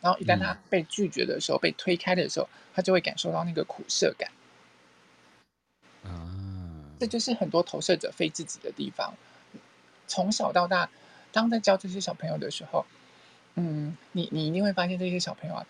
[0.00, 4.30] 然后一旦他被拒绝的时候，嗯、被推开的时候，他就会感受到那个苦涩感。
[6.04, 6.30] 啊，
[7.00, 9.14] 这就是很多投射者非自己的地方。
[10.06, 10.88] 从小到大，
[11.32, 12.84] 当在教这些小朋友的时候，
[13.54, 15.66] 嗯，你你一定会发现这些小朋友啊，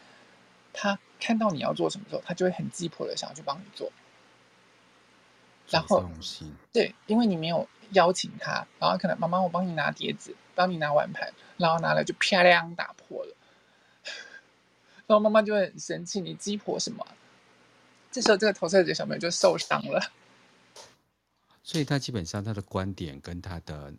[0.72, 3.90] 他看到你要做什么时候，他就会很急迫的想要去帮你做。
[5.70, 6.05] 然后，
[6.72, 13.35] 对，因为你没有邀请他，然后可能妈妈我帮你拿碟子，帮你拿碗盘，然后拿了就啪亮打破了，
[15.07, 17.07] 然后妈妈就会很生气，你鸡婆什么？
[18.11, 20.12] 这时候这个投射者小朋友就受伤了。
[21.62, 23.92] 所以他基本上他的观点跟他的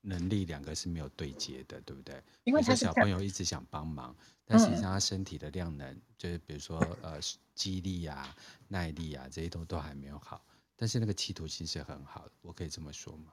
[0.00, 2.20] 能力两个是没有对接的，对不对？
[2.44, 7.20] 因为他小朋友一直想帮忙，但实际上他身体的量能，嗯、就是比如说呃
[7.54, 8.34] 肌力啊、
[8.68, 10.42] 耐力啊这些都都还没有好。
[10.80, 13.24] 但是那个企图心是很好的，我可以这么说吗？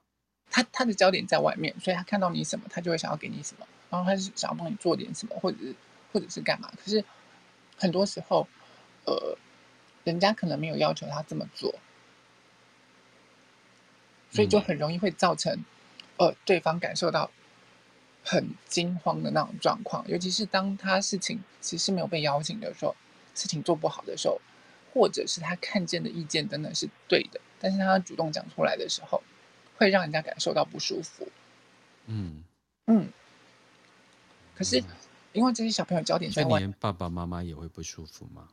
[0.52, 5.74] 他他的焦点在外面，所以他看到你什么，他就会想要给你什么，然后他是想要帮你做点什么，或者是
[6.12, 6.70] 或者是干嘛。
[6.76, 7.02] 可是
[7.78, 8.46] 很多时候，
[9.06, 9.38] 呃，
[10.04, 11.74] 人家可能没有要求他这么做，
[14.30, 15.64] 所以就很容易会造成，
[16.18, 17.32] 呃，对方感受到
[18.26, 20.06] 很惊慌的那种状况。
[20.10, 22.94] 尤其是当他事情其实没有被邀请的时候，
[23.34, 24.42] 事情做不好的时候。
[24.98, 29.22] 或者是他看见的意见等等是对的，但是他主动讲出来的时候，
[29.78, 31.28] 会让人家感受到不舒服。
[32.08, 32.44] 嗯
[32.88, 33.08] 嗯。
[34.56, 34.84] 可是
[35.34, 38.48] 因为这些小朋友焦点在外，连爸爸妈妈也会不舒服吗？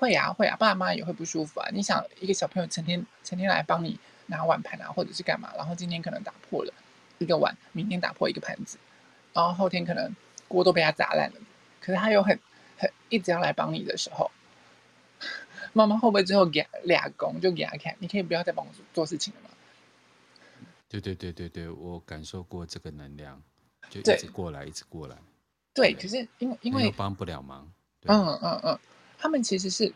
[0.00, 1.68] 会啊会啊，爸爸妈妈也会不舒服啊。
[1.72, 3.96] 你想，一个小朋友成天成天来帮你
[4.26, 6.74] 拿碗盘啊，或者是干嘛，然后今天可能打破了
[7.18, 8.78] 一个碗，明天打破一个盘子，
[9.32, 10.12] 然后后天可能
[10.48, 11.36] 锅都被他砸烂了，
[11.80, 12.36] 可是他又很
[12.76, 14.28] 很一直要来帮你的时候。
[15.72, 17.94] 妈妈会不会最后给俩工就给他看？
[17.98, 19.48] 你可以不要再帮我做事情了吗？
[20.88, 23.42] 对对对对对，我感受过这个能量，
[23.88, 25.16] 就一直过来，一直过来。
[25.72, 27.66] 对，可是因为因为帮不了忙。
[28.04, 28.78] 嗯嗯嗯，
[29.16, 29.90] 他们其实是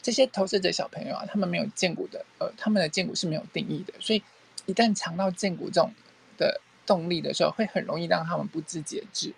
[0.00, 4.22] 这些投射者小朋友啊，他们没有见骨的，呃，他们的见骨是没有定义的，所以
[4.64, 5.92] 一旦尝到见骨这种
[6.38, 9.34] 的动力的时候，会很容易让他们不知节制。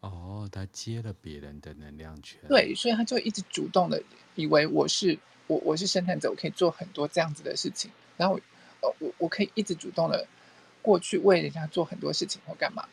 [0.00, 4.00] 哦，他接了别人的能量圈，对，所以他就一直主动的
[4.36, 8.38] 以为我是我，我是生产者，我可以做很多这样子的事情，然后，
[8.80, 10.24] 呃，我我可以一直主动的
[10.82, 12.88] 过去为人家做很多事情或干嘛，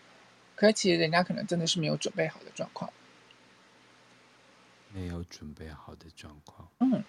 [0.55, 2.91] 可是其实人家可能真的是没有准备好的状况，
[4.91, 7.03] 没有准备好的状况，嗯，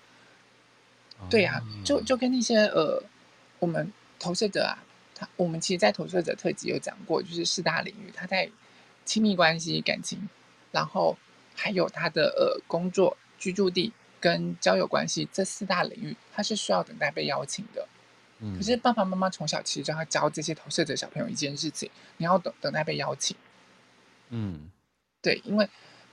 [1.31, 3.03] 对呀、啊，就就跟那些呃，
[3.61, 4.77] 我们投射者啊，
[5.15, 8.51] 他我们其实，在投射者特辑有讲过，就是四大领域，他在。
[9.07, 10.29] 亲密关系、感情，
[10.71, 11.17] 然后
[11.55, 13.91] 还有他的呃工作、居住地
[14.21, 17.89] 跟交友关系这四大领域，他是需要等待被邀请的。
[18.41, 23.35] 嗯，可是爸爸妈妈从小其实就要教这些投射者小朋友一件事情：你要等等待被邀请。
[24.29, 24.69] 嗯，
[25.23, 25.67] 对，因为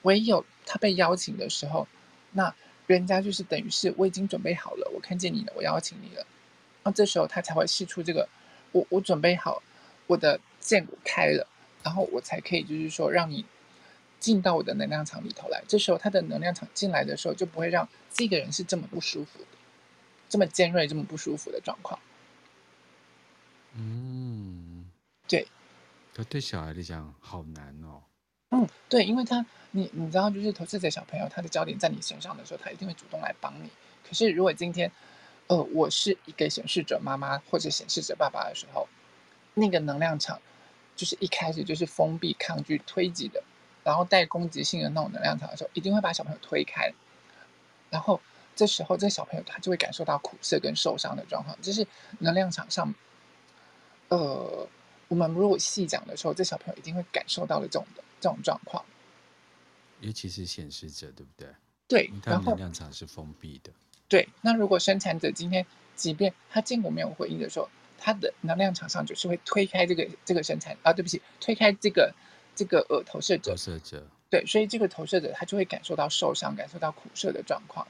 [0.03, 1.88] 唯有他被邀请的时候，
[2.32, 2.53] 那
[2.88, 6.25] 人家就是等于是我已经准备好了，我看见你了，我邀请你了，
[6.84, 8.29] 那这时候他才会试出这个
[8.71, 9.62] 我我准备好，
[10.08, 11.47] 我的剑骨开了。
[11.84, 13.46] 然后我才可以，就是说，让你
[14.19, 15.62] 进到我的能量场里头来。
[15.67, 19.48] 这时候，他的能量场进来的时候，就不会让这个人是这么不舒服的，
[20.30, 22.00] 这么尖锐、这么不舒服的状况。
[23.76, 24.89] 嗯，
[25.28, 25.48] 对。
[26.13, 28.02] 可对小孩来讲，好难哦。
[28.52, 33.69] 嗯，对，因为他，你你知道，就是投射者小朋友，他的焦点在你身上的时候，他一定会主动来帮你。
[34.08, 34.91] 可是，如果今天，
[35.48, 38.88] 呃，我是一个显示者妈妈或者显示者爸爸的时候，
[39.56, 40.39] 那个能量场。
[40.95, 43.43] 就是一开始就是封闭、抗拒、推挤的，
[43.84, 46.93] 然后带攻击性的那种能量场的时候，一定会把小朋友推开。
[47.89, 48.19] 然后
[48.56, 51.60] 这时候，这小朋友他就会感受到苦涩跟受伤的状况。
[51.62, 51.86] 就是
[52.19, 52.93] 能量场上，
[54.10, 54.67] 呃，
[55.08, 58.84] 我们如果细讲的时候，这小朋友一定会感受到的这种的这种状况。
[59.99, 61.47] 尤其是显示者，对不对？
[61.88, 63.71] 对，然后能量场是封闭的。
[64.08, 67.67] 对，那如果生产者今天即便他见过没有回应的时候。
[68.05, 72.13] 他的能量场上就是会推开这个这个生产啊，对不起，推开这个
[72.53, 73.51] 这个呃投射者。
[73.51, 74.05] 投射者。
[74.29, 77.87] 对，所以这个投射者他就会感受到受伤，感受到苦涩的状况。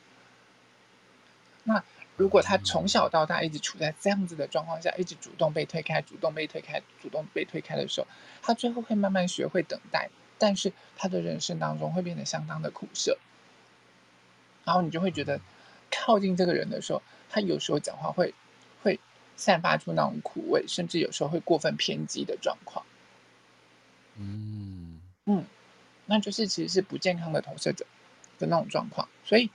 [1.64, 1.84] 那
[2.16, 8.06] 如果他从小到大一直处在这样子的状况下，一直主动被推开，主动被推开，主动被推开的时候，
[8.44, 13.18] 他最后会慢慢学会等待，但是他的人生当中会变得相当的苦涩。
[14.64, 15.42] 然后你就会觉得
[15.90, 18.36] 靠近这个人的时候，他有时候讲话会会。
[19.36, 22.86] 散发出那种苦味，甚至有时候会过分偏激的状况。
[24.18, 25.46] 嗯嗯，
[26.06, 27.86] 那就是其实是不健康的投射者
[28.38, 29.08] 的那种状况。
[29.26, 29.50] 所以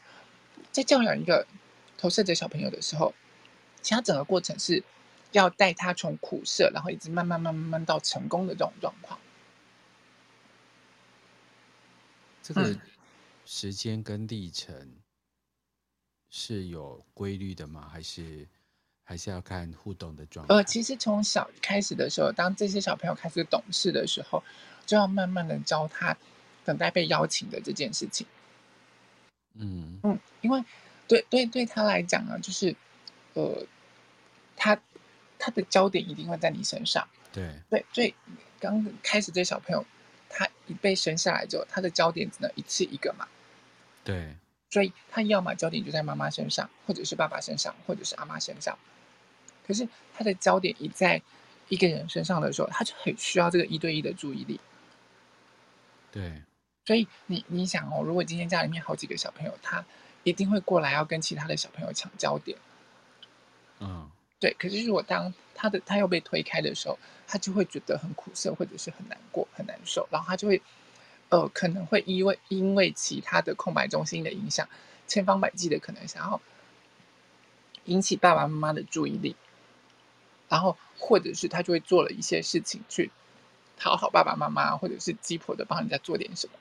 [0.72, 1.46] 在教养一个
[1.96, 3.14] 投射者小朋友的时候，
[3.82, 4.82] 其他整个过程是
[5.32, 9.20] 要带他从苦涩，然后一直慢慢慢慢慢到成功的这种状况。
[12.42, 12.76] 这个
[13.44, 14.96] 时间跟历程
[16.30, 17.88] 是有规律的吗？
[17.92, 18.48] 还是？
[19.08, 20.54] 还是要看互动的状态？
[20.54, 24.44] 呃，其实从小开始的时候，当这些小朋友开始懂事的时候，
[24.84, 26.14] 就要慢慢的教他
[26.62, 28.26] 等待被邀请的这件事情。
[29.54, 30.62] 嗯嗯，因为
[31.06, 32.76] 对对对他来讲啊，就是
[33.32, 33.64] 呃，
[34.54, 34.78] 他
[35.38, 37.08] 他的焦点一定会在你身上。
[37.32, 38.14] 对对，所以
[38.60, 39.86] 刚开始这小朋友，
[40.28, 43.26] 他一被生下来之后，他的焦点只能一次一个嘛。
[44.04, 44.36] 对，
[44.68, 48.78] 所以他要么焦点就在妈妈身上，或者是爸爸身上，或者是阿妈身上。
[49.68, 51.20] 可是他的焦点一在
[51.68, 54.58] 一个人身上的时候，他就很需要这个一对一的注意力。
[56.10, 56.42] 对，
[56.86, 59.84] 所以你你想哦，如果今天家里面好几个小朋友，他
[60.24, 62.56] 一定会过来要跟其他的小朋友抢焦点。
[63.80, 64.56] 嗯，对。
[64.58, 70.62] 可是如果当他的他又被推开的时候，他就会觉得很苦涩，或者是很难过、很难受，然后他就会
[71.28, 74.66] 呃可能会因为因为其他的空白中心的影响，
[75.06, 76.40] 千方百计的可能想要
[77.84, 79.36] 引起爸爸妈妈的注意力。
[80.48, 83.10] 然后，或者是他就会做了一些事情去
[83.76, 86.54] 讨好爸爸妈妈，或者是鸡婆的帮人家做点什么。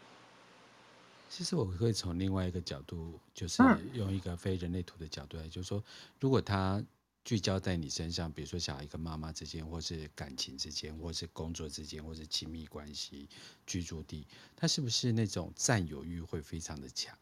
[1.30, 3.62] 其实我会从另外一个角度，就是
[3.93, 5.84] 用一个非人类图的角度来，就是说，
[6.19, 6.84] 如果他
[7.26, 13.28] 聚焦在你身上，比如说小孩跟妈妈之间，或是感情之间，或是工作之间，或是亲密关系、
[13.65, 17.13] 居住地，他是不是那种占有欲会非常的强？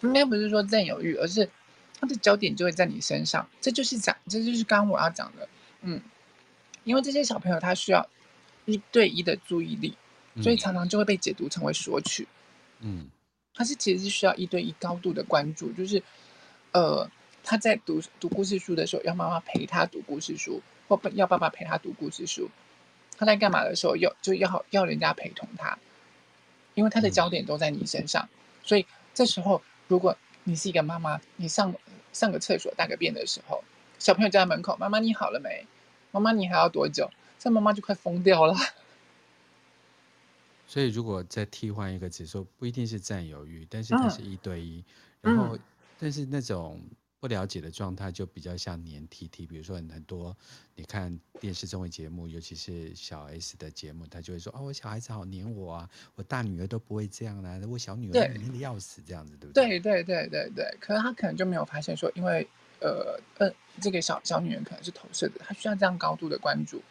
[0.00, 1.48] 应该不是说占有欲，而是
[2.00, 3.46] 他的焦点就会在你身上。
[3.60, 5.46] 这就是讲，这就是刚刚我要讲的。
[5.86, 6.00] 嗯，
[6.84, 8.08] 因为这些小朋友他需要
[8.64, 9.94] 一对一的注意力，
[10.42, 12.26] 所以常常就会被解读成为索取。
[12.80, 13.08] 嗯，
[13.54, 16.02] 他是其实是需要一对一高度的关注，就是
[16.72, 17.08] 呃，
[17.42, 22.50] 他在读读故事书的时候，要妈妈陪他读故事书，或要爸爸陪他读故事书。
[23.16, 25.78] 他在干嘛的时候，要就要要人家陪同他，
[26.74, 28.28] 因为他的焦点都在你身上。
[28.64, 31.72] 所以这时候，如果你是一个妈妈，你上
[32.12, 33.62] 上个厕所大个便的时候，
[33.98, 35.64] 小朋友就在门口，妈妈你好了没？
[36.14, 37.10] 妈妈，你还要多久？
[37.38, 38.54] 这妈妈就快疯掉了。
[40.66, 44.82] 所以，如果再替换一个指数，不一定是占有欲，但是它是一对一。
[45.22, 45.58] 嗯、然后，
[45.98, 46.80] 但是那种
[47.20, 49.46] 不了解的状态，就比较像黏 T T。
[49.46, 50.34] 比如说，很多
[50.74, 60.76] 你看电视综艺节目，尤其是小 S 的节目，他就会说：“哦，我小孩子好黏我啊，我大女儿都不会这样啦、啊，我小女儿黏的要死，这样子，对不对？”对对对对对。
[60.80, 62.48] 可是他可能就没有发现说，因为。
[62.80, 66.82] 呃呃，这个小小女人可能是投射的，她需要这样高度的关注，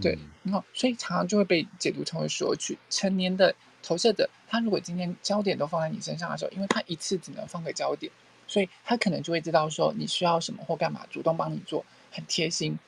[0.00, 2.78] 对，然后所以常常就会被解读成为索取。
[2.90, 8.10] 成年的投射者，他如果今天焦点都放在你身上的时候，因为他一次只能放个焦点，
[8.46, 12.78] 所以他可能就会知道说你需要什么或干嘛，主动帮你做，很贴心。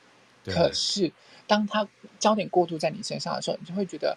[0.45, 1.13] 可是
[1.47, 4.17] 当他焦点过度在你身上的时候，你就会觉得。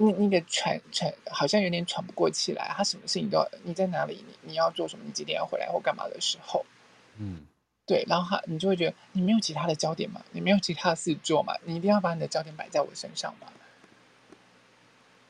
[0.00, 4.24] 那那个喘喘好像有点喘不过气来，他什么事情都要，你在哪里？
[4.26, 5.04] 你你要做什么？
[5.04, 6.64] 你几点要回来或干嘛的时候，
[7.16, 7.44] 嗯，
[7.84, 13.48] 对，然后他你就会觉得你没有其他的焦点嘛，你没有其他的事做嘛，你一定要把你的焦点摆在我身上嘛，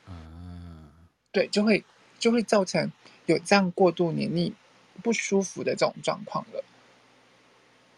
[0.07, 0.91] 嗯，
[1.31, 1.83] 对，就会
[2.19, 2.91] 就会造成
[3.25, 4.53] 有这样过度黏腻
[5.01, 6.63] 不舒服的这种状况了，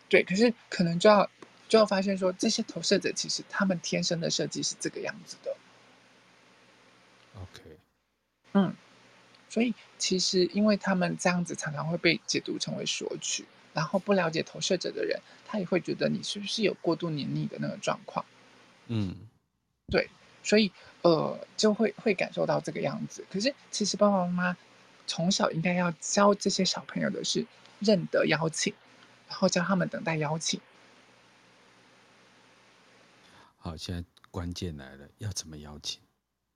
[0.07, 1.29] 对，可是可能就要
[1.67, 5.53] 就要发现说，这些投射者其实他们天生的设计是这个样子的。
[8.53, 8.75] 嗯，
[9.49, 18.25] 所以其实因为他们这样子常常会被解读成为索取，然后不了解投射者的人，他也会觉得你是不是有过度黏腻的那个状况。
[18.87, 19.15] 嗯，
[19.89, 20.09] 对，
[20.43, 23.25] 所以呃就会会感受到这个样子。
[23.31, 24.57] 可是其实爸爸妈妈
[25.07, 27.45] 从小应该要教这些小朋友的是
[27.79, 28.73] 认得邀请，
[29.29, 30.59] 然后教他们等待邀请。
[33.57, 36.01] 好，现在关键来了，要怎么邀请？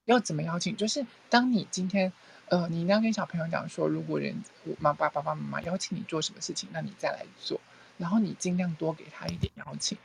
[0.05, 0.77] 要怎么邀请？
[0.77, 2.13] 就是当你今天，
[2.47, 4.43] 呃，你一定要跟小朋友讲说，如果人
[4.79, 7.59] 妈爸爸爸妈妈邀请你做什么事情，那你再来做。
[7.97, 9.97] 然后你尽量多给他一点邀请，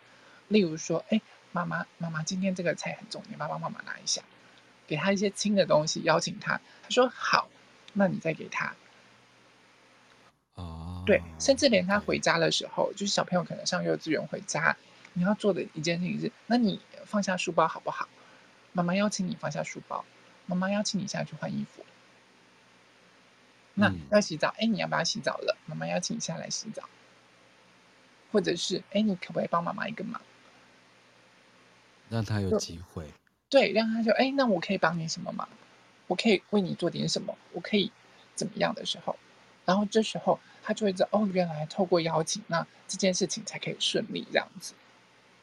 [0.49, 1.21] 例如说，哎，
[1.53, 4.23] 妈妈妈妈今天这个菜很重，你帮帮妈妈拿一下，
[4.87, 6.61] 给他一些轻的东西，邀请他。
[6.83, 7.49] 他说好，
[7.93, 8.75] 那你再给他。
[10.55, 14.77] 哦，对，甚至连他回家的时候，就是小朋友可能上幼稚园回家，
[15.13, 18.09] 你要做的一件事情是，那你放下书包好不好？
[18.73, 20.05] 妈妈邀请你放下书包，
[20.47, 21.85] 妈妈邀请你下去换衣服。
[23.75, 25.57] 那要洗澡，哎，你要不要洗澡了？
[25.67, 26.83] 妈妈邀请你下来洗澡。
[28.33, 30.21] 或者是，哎，你可不可以帮妈妈一个忙？
[32.09, 33.07] 让他有机会。
[33.49, 35.49] 对，让他说，哎，那我可以帮你什么忙？
[36.07, 37.37] 我可以为你做点什么？
[37.53, 37.91] 我可以
[38.35, 39.17] 怎么样的时候？
[39.65, 44.75] 然后这时候他就会知道，哦，原来透过邀请，那这件事情才可以顺利这样子。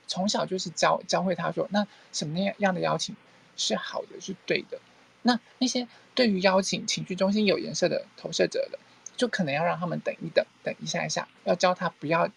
[0.08, 3.16] 从小就是教教会他说，那什么样的邀请
[3.58, 4.80] 是好的，是对的。
[5.24, 5.86] 那那些
[6.16, 8.80] 对于邀请情绪中心有颜色的投射者的，
[9.18, 12.32] 就可能要让他们等一等，等一下下，要教他不要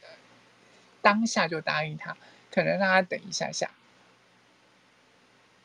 [1.01, 2.17] 当下就答应他，
[2.51, 3.71] 可能让他等一下下。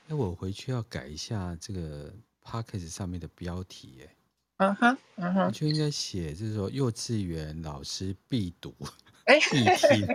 [0.07, 4.15] 那，我回去要改一下这个 podcast 上面的标题，哎，
[4.57, 8.75] 嗯哼，嗯哼，就应该写就是说幼稚园老师必读，
[9.23, 10.07] 哎，必听，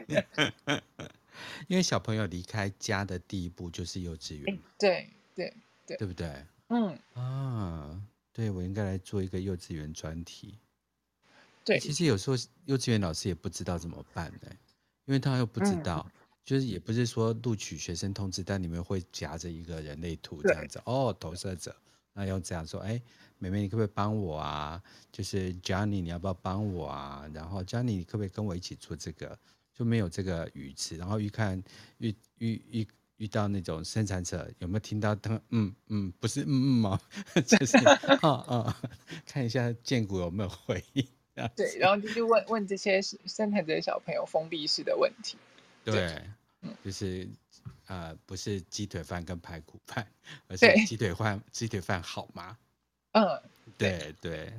[1.67, 5.11] 因为小朋友离开家的第一步就是幼稚园，对
[5.41, 5.55] 对
[5.87, 6.45] 对，对不对？
[6.69, 8.01] 嗯啊，
[8.33, 10.59] 对，我应该来做一个幼稚园专题。
[11.65, 12.37] 对，其实有时候
[12.67, 14.51] 幼稚园老师也不知道怎么办呢，
[15.07, 16.13] 因为他又不知道，嗯、
[16.45, 21.75] 就是也不是说录取学生通知单里面会夹着一个人类图这样子哦，投射者，
[22.13, 23.01] 那要这样说，哎，
[23.39, 24.83] 妹妹你可不可以帮我啊？
[25.11, 27.29] 就是 Johnny 你要不要帮我啊？
[27.33, 29.39] 然后 Johnny 你可不可以跟我一起做这个？
[29.73, 31.63] 就没有这个语词，然后一看
[31.99, 32.89] 遇遇遇
[33.21, 36.99] 遇到那种生产者有没有听到他嗯嗯不是嗯嗯吗？
[37.47, 37.77] 就是
[38.23, 38.83] 啊啊，
[39.27, 41.07] 看一下建谷有没有回应。
[41.55, 45.37] 对，然后就去问问这些生产者小朋友封闭式的问题。
[45.85, 46.23] 对，
[46.63, 47.29] 嗯、就是
[47.87, 50.07] 呃，不是鸡腿饭跟排骨饭，
[50.49, 52.57] 而是鸡腿饭，鸡腿饭好吗？
[53.13, 53.43] 嗯，
[53.77, 54.53] 对对对，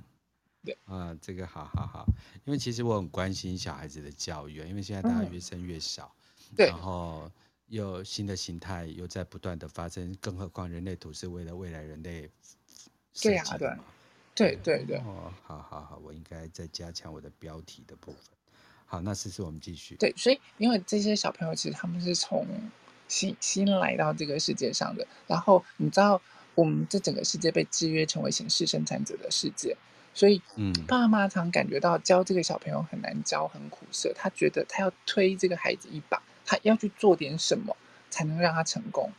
[0.66, 2.05] 对嗯，这个好好好，
[2.45, 6.16] 因为其实我很关心小孩子的教育，因为现在大家越生越少，
[6.57, 7.32] 嗯、然后
[7.72, 12.30] 又新的形态又在不断的发生，更何况人类图是为了未来人类
[13.13, 13.84] 设计的嘛。
[14.36, 18.22] 对对对，哦，好好好，我应该再加强我的标题的部分。
[18.86, 19.95] 好，那试试我们继续。
[19.95, 22.45] 对，所以因为这些小朋友其实他们是从
[23.07, 26.22] 新新来到这个世界上的，然后你知道，
[26.55, 29.78] 我们这整个世界被制约成为显示生产者的世界，
[30.13, 34.11] 所以嗯，爸妈常感觉到教这个小朋友很难教，很苦涩。
[34.13, 37.77] 他觉得他要推这个孩子一把，他要去做点什么
[38.09, 39.13] 才能让他成功。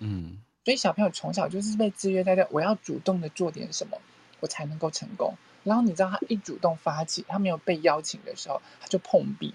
[0.00, 4.00] 嗯，所以小朋友从小就是被制约在这，我要主动的做点什么。
[4.40, 5.34] 我才能够成功。
[5.62, 9.54] 然后你知道，他一主动发起，他没有被邀请的时候，他就碰壁。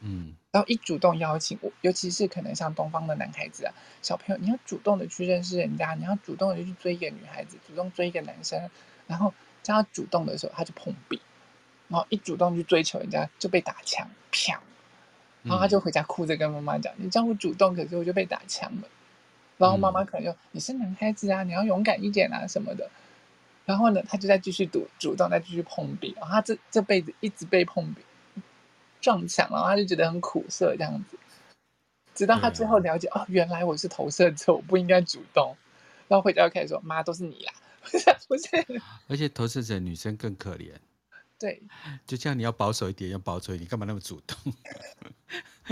[0.00, 0.34] 嗯。
[0.50, 3.72] 然后一主动邀请我，尤其是可能像东方的男孩子啊，
[4.02, 8.68] 小朋友，你要主动的去认识人家，你要主动的去追一个女孩子，主动追一个男生，
[9.06, 11.20] 然后叫他主动的时候，他就碰壁。
[11.86, 14.60] 然后一主动去追求人家，就被打枪，啪！
[15.46, 18.88] 然后他就回家哭着跟妈妈讲：“嗯、你叫我主动，可是我就被打枪了。”
[19.56, 22.90] 然后妈妈可能就：“嗯、你是男孩子啊，你要勇敢一点啊，什么的。”
[23.64, 28.02] 然后呢，他就再继续赌，主动再继续碰壁，然后他这这辈子一直被碰壁
[29.00, 31.18] 撞墙，然后他就觉得很苦涩这样子，
[32.14, 35.56] 直到他最后了解、啊、哦，原来我是投射者，我不应该主动，
[36.06, 40.72] 然后回家就开始说：“妈，都是你啦， 不是不是。”而且投射者女生更可怜，
[41.38, 41.62] 对，
[42.06, 44.36] 就这样，你要保守一点，要保守一点，你干嘛那么主动？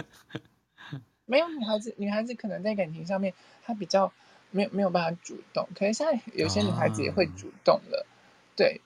[1.27, 3.35] 没有女孩子，女孩子可能在感情上面，
[3.65, 4.13] 她比较。
[4.51, 8.81] 没有没有办法主动，可是现在有些女孩子也会主动了，啊、对。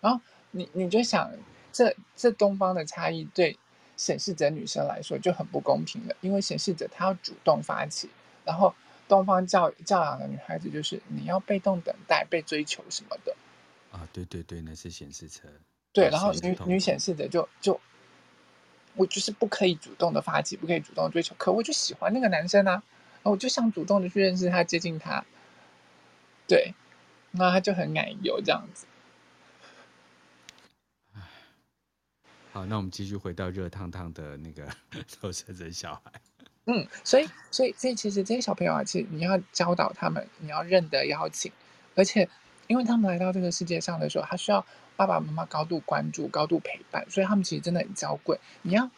[0.00, 0.18] 然后
[0.52, 1.30] 你你就想，
[1.70, 3.58] 这这东方的差异对
[3.94, 8.08] 显示者女生来说就很不公平了，因为显示者她要主动发起，
[8.46, 8.74] 然后
[9.06, 13.36] 东方教教养的女孩子就是你要被动等待、被追求什么的。
[13.90, 15.42] 啊，对对对，那是显示者。
[15.92, 17.80] 对，然后女女显示者就就，
[18.94, 22.82] 我就是不可以主动的发起，不可以主动追求，可我就喜欢那个男生啊。
[23.24, 25.24] 我就想主动的去认识他，接近他，
[26.48, 26.74] 对，
[27.30, 28.84] 那他就很奶油这样子。
[32.52, 34.68] 好，那我们继续回到热烫烫的那个
[35.20, 36.12] 投射者小孩。
[36.64, 41.52] 嗯，所以，所以，所以，其实这些小朋友啊，其实你要教导他们，你要认得邀请，
[41.94, 42.28] 而且，
[42.66, 44.66] 因为他们来到这个世界上的时候，他需要
[45.06, 48.38] 爸爸妈妈高度关注、高度陪伴，所以他们其实真的很娇贵。
[48.62, 48.90] 你要，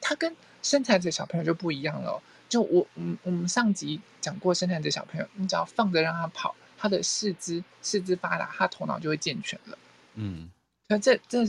[0.00, 2.22] 他跟生产者小朋友就不一样了。
[2.48, 9.78] 就我，嗯，我们上集讲过，生产者小朋友，你只要放着让他跑，他的四肢四肢发达，他头脑就会健全了。
[10.14, 10.48] 嗯，
[10.88, 11.44] 那这这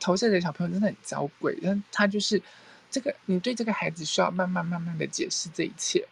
[0.00, 2.42] 投射者小朋友真的很娇贵，但他就是
[2.90, 6.04] 这个，你对这个孩子需要慢慢慢慢的解释这一切，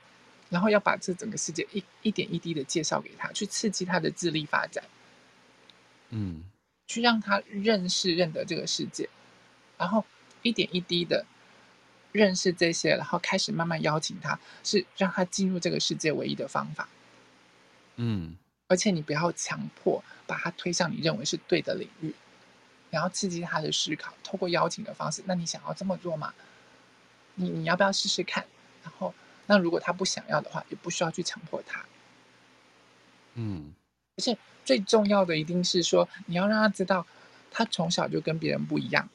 [0.49, 4.85] 然后要把这整个世界一一点一滴的介绍给他，去刺激他的智力发展。
[6.11, 6.45] 嗯，
[6.87, 9.09] 去让他认识认得这个世界，
[9.79, 10.05] 然后
[10.43, 11.27] 一点一滴的。
[12.13, 16.89] 认识这些，然后开始慢慢邀请他，是让他进入这个世界唯一的方法。
[17.97, 18.37] 嗯，
[18.69, 22.15] 而且你不要强迫把他推向你认为是对的领域，
[22.93, 25.25] 然后刺激他的思考，透过邀请的方式。
[25.27, 26.33] 那你想要这么做吗？
[27.35, 28.47] 你你要不要试试看？
[28.85, 29.13] 然后，
[29.47, 31.85] 那如果他不想要的话，也不需要去强迫他。
[33.35, 33.75] 嗯，
[34.17, 37.07] 而且最重要的一定是说，你要让他知道，
[37.51, 39.09] 他从小就跟别人不一样。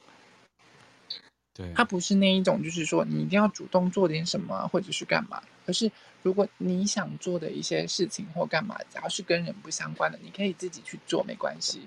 [1.52, 5.42] 对他不是那一种，就是说你一定要主动做点什么，或者是干嘛。
[5.66, 5.90] 而是
[6.22, 11.86] 如果你想做的一些事情或干嘛，只要是跟人不相关的，你可以自己去做，没关系。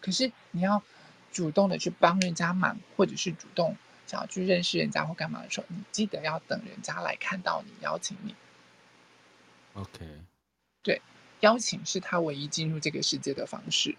[0.00, 0.82] 可是你要
[1.30, 8.34] 主动的去帮人家忙，或者是主动想要去认识人家或干嘛的时候，你记得要等人家来看到你，邀请你。
[9.74, 10.20] OK，
[10.82, 11.00] 对，
[11.42, 13.96] 邀请是他唯一进入这个世界的方式。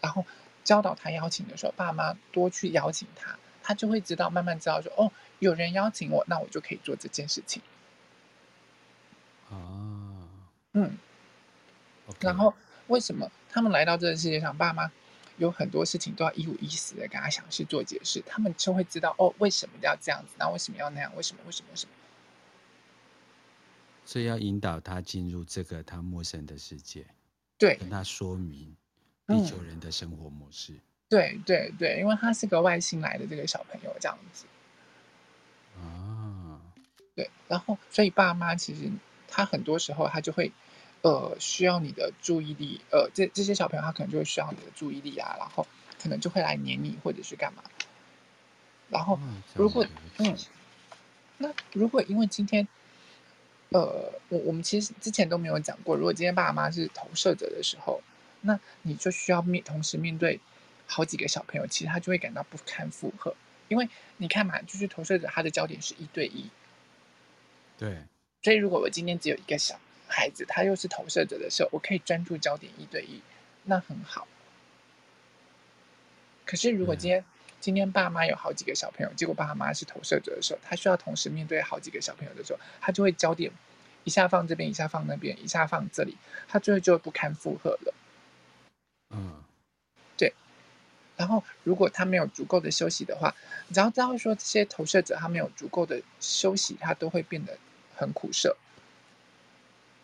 [0.00, 0.26] 然后
[0.62, 7.62] 教导他邀请的时候，爸妈多去邀请他，他就会知道，慢慢知道说，哦，有人邀请我，那我就可以做这件事情。
[9.50, 9.56] 啊，
[10.74, 10.98] 嗯.
[12.20, 12.52] 然后
[12.88, 14.92] 为什么他们来到这个世界上，爸妈
[15.38, 21.92] 有很多事情都要一五一十的跟他详细做解释，他们就会知道，哦，为什么要这样子，那为什么要那样，为什么，为什么，为什么？
[24.06, 27.06] 所以要引导他进入这个他陌生的世界，
[27.58, 28.76] 对，跟他说明
[29.26, 30.74] 地球人的生活模式。
[30.74, 34.44] 嗯、对对对，因为他是个外星来的这个小朋友，这样子。
[35.80, 36.60] 啊，
[37.14, 38.90] 对，然后所以爸妈其实
[39.26, 40.52] 他很多时候他就会，
[41.00, 45.66] 呃，需要你的注意力，呃，这这些小朋友他可能就会需要你的注意力啊，然后
[46.02, 47.62] 可能就会来黏你或者是干嘛。
[48.90, 49.18] 然后
[49.54, 49.86] 如果
[50.18, 50.36] 嗯，
[51.38, 52.68] 那如果因为今天。
[53.74, 58.00] 呃，我我们其实之前都没有讲过，如果今天爸妈是投射者的时候，
[58.42, 60.38] 那你就需要面同时面对
[60.86, 63.34] 好几个小朋友，其实他就会感到不堪负荷，
[63.66, 66.48] 因为你看嘛，就是投射者他的焦点是一对一，
[67.76, 68.04] 对，
[68.44, 73.20] 所以如果我今天只有一个小孩子，他又是投射者的时候，我可以专注焦点一对一，
[73.64, 74.28] 那很好。
[76.46, 77.24] 可是如果今天、嗯、
[77.64, 83.50] 今天爸妈有好几个小朋友，结果爸妈是投射者的时候，他需要同时面对好几个小朋友的时候，他就会焦点。
[84.04, 86.14] 一下放这边，一下放那边，一下放这里，
[86.46, 87.94] 他最后就不堪负荷了。
[89.08, 89.42] 嗯，
[90.14, 90.34] 对。
[91.16, 93.34] 然后，如果他没有足够的休息的话，
[93.68, 97.56] 你只要知道说这些投射者他没有足够的休息，他都会变得
[97.96, 98.54] 很苦涩。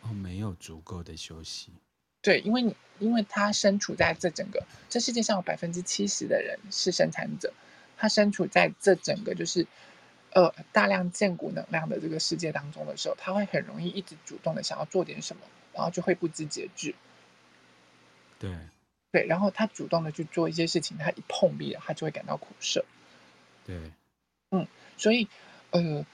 [0.01, 1.75] 哦，没有足够的休息。
[2.23, 7.53] 对，因为你因为他身处在这整个这世界上有百分之七十的人是生产者，
[7.97, 9.67] 他身处在这整个就是。
[10.33, 15.43] 呃，大量荐骨能量的这个世界当中的时候，他会很容易一直主动的想要做点什么，
[15.73, 16.95] 然后就会不知节制。
[18.39, 18.57] 对，
[19.11, 22.85] 对，然后他主动的去做一些事情，他一碰壁了，他就会感到苦涩。
[23.67, 23.91] 对，
[24.53, 25.27] 嗯，所以
[25.71, 26.07] 呃，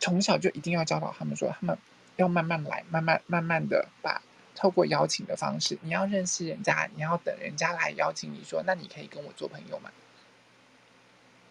[0.00, 1.76] 从小就一定要教导他们说，他们
[2.16, 4.22] 要慢慢来，慢慢慢慢的把
[4.58, 9.92] 透过邀请的方式，你要认识人家，你要等人家来邀请你说，那你可以跟我做朋友吗？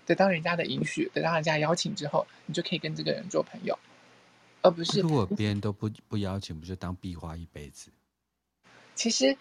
[0.06, 3.80] 得到人家的允许，得到人家邀请之后，你就可以跟这个人做朋友，
[4.62, 5.00] 而不是。
[5.00, 7.90] 如果别人都不不邀请，不就当壁花一辈子？
[8.94, 9.38] 其实，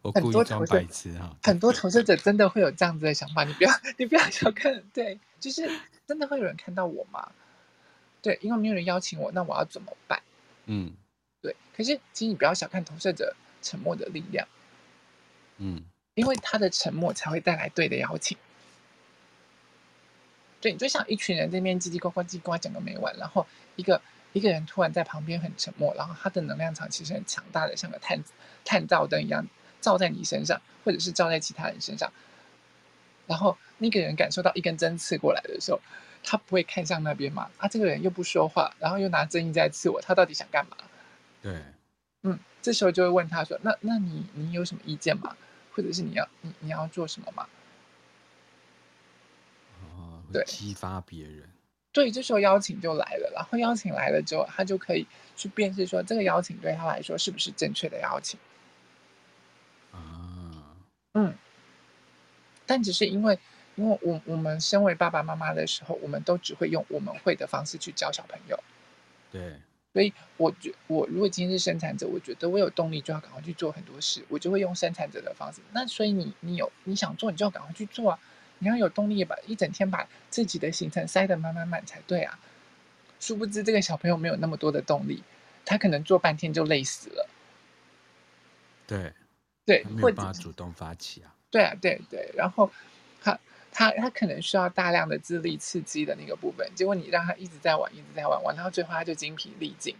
[0.00, 1.36] 我故意装白痴哈。
[1.42, 5.70] 很多投射者真的会有这样子的想法，你不要你不要小看，对，就是
[6.06, 7.30] 真的会有人看到我吗？
[8.22, 10.22] 对，因为没有人邀请我，那我要怎么办？
[10.66, 10.92] 嗯，
[11.42, 11.54] 对。
[11.76, 14.46] 可是，其实你不要小看投射者沉默的力量，
[15.58, 15.82] 嗯，
[16.14, 18.38] 因为他的沉默才会带来对的邀请。
[20.60, 24.00] 对，你就像一群人这边叽叽呱呱、叽呱讲个没完，然后一个
[24.32, 28.22] 一个人突然在旁边很沉默，然后他的能量场其实很强大的，像个探
[28.64, 29.44] 探照灯一样
[29.80, 32.12] 照在你身上，或者是照在其他人身上。
[33.26, 35.80] 然后那个人感受到一根针刺过来的时候，
[36.22, 37.50] 他不会看向那边嘛？
[37.58, 40.76] 啊，这个人又不说话，然后又拿针一直在刺我，他到底想干嘛？
[41.42, 41.62] 对，
[42.22, 45.36] 嗯，这时候就会问他说：“那那你你有什么意见吗？
[45.72, 47.46] 或者是你要你你要做什么吗？”
[50.32, 51.46] 对，激发别人，
[51.92, 58.40] 对，这时候邀请就来了，然后邀请来了之后，他就可以去辨识说这个邀请对他来说是不是正确的邀请。
[59.90, 60.72] 啊，
[61.12, 61.34] 嗯，
[62.64, 63.38] 但只是因为，
[63.74, 68.58] 因为我我们身为爸爸妈妈的时候，我们都只会用我们会的方式去教小朋友。
[69.30, 69.60] 对，
[69.92, 75.60] 所以我觉我如果今天是生产者，我觉得我有动力就要赶快去做很多事，我就会用生产者的方式。
[75.72, 78.18] 那所以你你有你想做，你就要赶快去做啊。
[78.58, 82.38] 你要有动力，把一整天把自己的行程塞得满满满才对啊！
[83.18, 85.24] 殊不知这个小朋友没有那么多的动力，
[85.64, 87.28] 他可能做半天就累死了。
[88.86, 89.12] 对，
[89.66, 91.34] 对，没有办法主动发起啊。
[91.50, 92.70] 对啊，对对，然后
[93.20, 93.36] 他
[93.72, 99.96] 他他可能需要大量的智力刺激的那个部分，结果你让他一直在玩，一直在玩，玩到最后他就精疲力尽。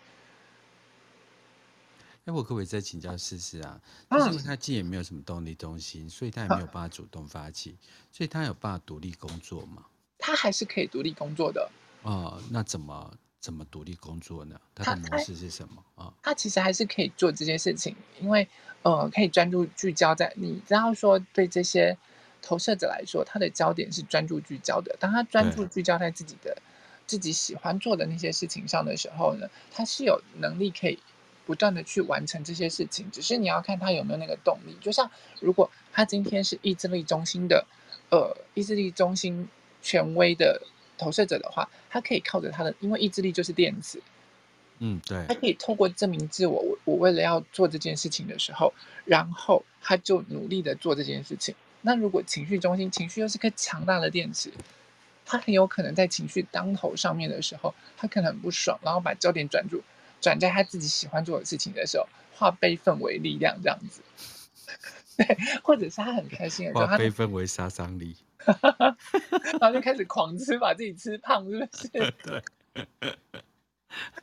[2.25, 3.81] 哎，我可不可以再请教试试啊？
[4.09, 7.77] 就是因为他既也没有什么动力中心，所以他也没有办法主动发起，
[8.13, 9.85] 所以他有办法独立工作吗？
[10.19, 11.69] 他还是可以独立工作的。
[12.03, 14.61] 哦，那怎么怎么独立工作呢？
[14.73, 16.05] 他的模式是什么啊？
[16.07, 18.47] 哦，他其实还是可以做这件事情，因为
[18.83, 21.99] 呃，可以专注聚焦在你只要说对这些
[22.43, 24.95] 投射者来说，他的焦点是专注聚焦的。
[25.01, 26.61] 当他专注聚焦在自己的
[27.07, 30.99] 自己喜欢做的那些事情上的时候呢，他是有能力可以。
[31.45, 34.77] 不断的去完成这些事情，只是你要看他有没有那个动力。
[34.81, 37.67] 就像如果他今天是意志力中心的，
[38.11, 39.49] 呃，意志力中心
[39.83, 40.63] 权威的
[40.97, 44.01] 投射者的话，他可以靠着他的，因为意志力就是电子，
[44.79, 48.73] 嗯，对，他可以透过证明自我，我我为了要做这件事情的时候，
[49.05, 51.57] 然后他就努力的做这件事情。
[51.83, 54.53] 那如果情绪中心，情绪又是个强大的电池，
[55.25, 59.83] 他很有可能在情绪当头上面的时候，他可能很不爽，然后把焦点转住，
[60.21, 64.01] 转在他自己喜欢做的事情的时候，化悲愤为力量这样子。
[65.19, 68.17] 对，或者是他很开心的时候，化悲愤为杀伤力，
[69.61, 71.89] 然后就开始狂吃，把自己吃胖，是不是？
[72.23, 72.43] 对，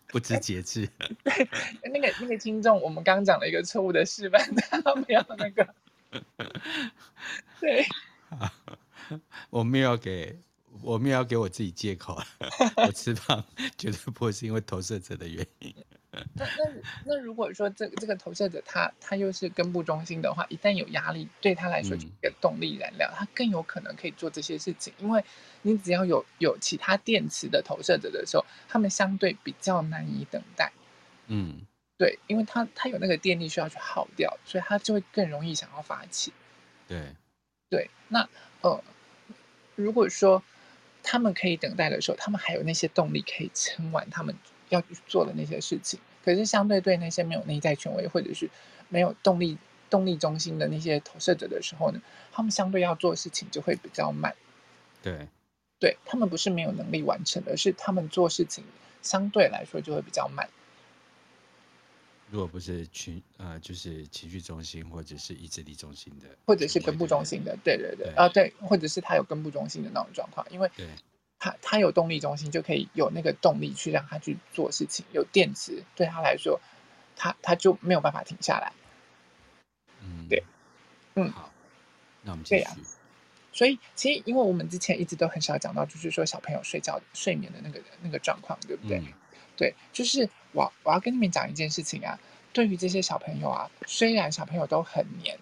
[0.07, 0.89] 不知节制。
[1.23, 1.47] 对，
[1.93, 5.67] 那个那个听众，我们刚刚讲了一个错误的示范，他没有那个。
[7.59, 7.85] 对，
[9.49, 10.39] 我没有给，
[10.81, 12.19] 我没有给我自己借口。
[12.87, 13.43] 我吃胖
[13.77, 15.73] 绝对不会是因为投射者的原因。
[16.33, 24.91] 那那那如果说这这个投射者他他又是根部中心的话，一旦有压力，对他来说就是一个动力燃料，嗯，他更有可能可以做这些事情。
[24.97, 25.23] 因为
[25.61, 30.71] 你只要有有其他电池的投射者的时候，他们相对比较难以等待。
[31.27, 31.61] 嗯。
[31.99, 36.31] 对，因为他他有那个电力需要去耗掉，所以他就会更容易想要发起。
[36.87, 37.13] 对，
[37.69, 38.27] 对，那
[38.61, 38.81] 呃，
[39.75, 40.41] 如果说
[41.03, 44.33] 他们可以等待的时候，他们还有那些动力可以撑完他们
[44.69, 45.99] 要去做的那些事情。
[46.23, 48.49] 可是相对对那些没有内在权威或者是
[48.87, 49.57] 没有动力
[49.89, 54.33] 动力中心的那些投射者的时候呢，他们相对要做的事情就会比较慢。
[55.01, 55.27] 对，
[55.79, 58.63] 对他们不是没有能力完成，而是他们做事情
[59.01, 60.49] 相对来说就会比较慢。
[62.31, 70.69] 如果不是群呃，就是情绪中心或者是意志力中心的，或者是根部中心的，对对对，啊对，或者是他有根部中心的那种状况，因为
[71.39, 76.61] 他他有动力中心就可以有那个动力去让他去做事情，有电池对他来说，
[77.15, 78.71] 他他就没有办法停下来。
[80.03, 80.43] 嗯，对，
[81.15, 81.51] 嗯，好，
[82.21, 82.65] 那我们继续。
[83.51, 88.99] 所以其实因为我们之前一直都很少讲到，就是说小朋友睡觉睡眠的那个那个状况，对不对？
[88.99, 89.07] 嗯
[89.57, 92.19] 对，就是我我要跟你们讲一件事情啊。
[92.51, 95.37] 对于这些小朋友啊，虽然小朋友都很黏，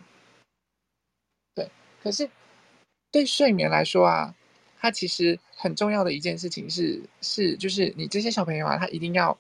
[1.56, 1.72] 对，
[2.04, 2.30] 可是
[3.12, 4.36] 对睡眠来说啊，
[4.78, 9.38] 他其实很重要的一件事情是是，就是你这些小朋友啊，他一定要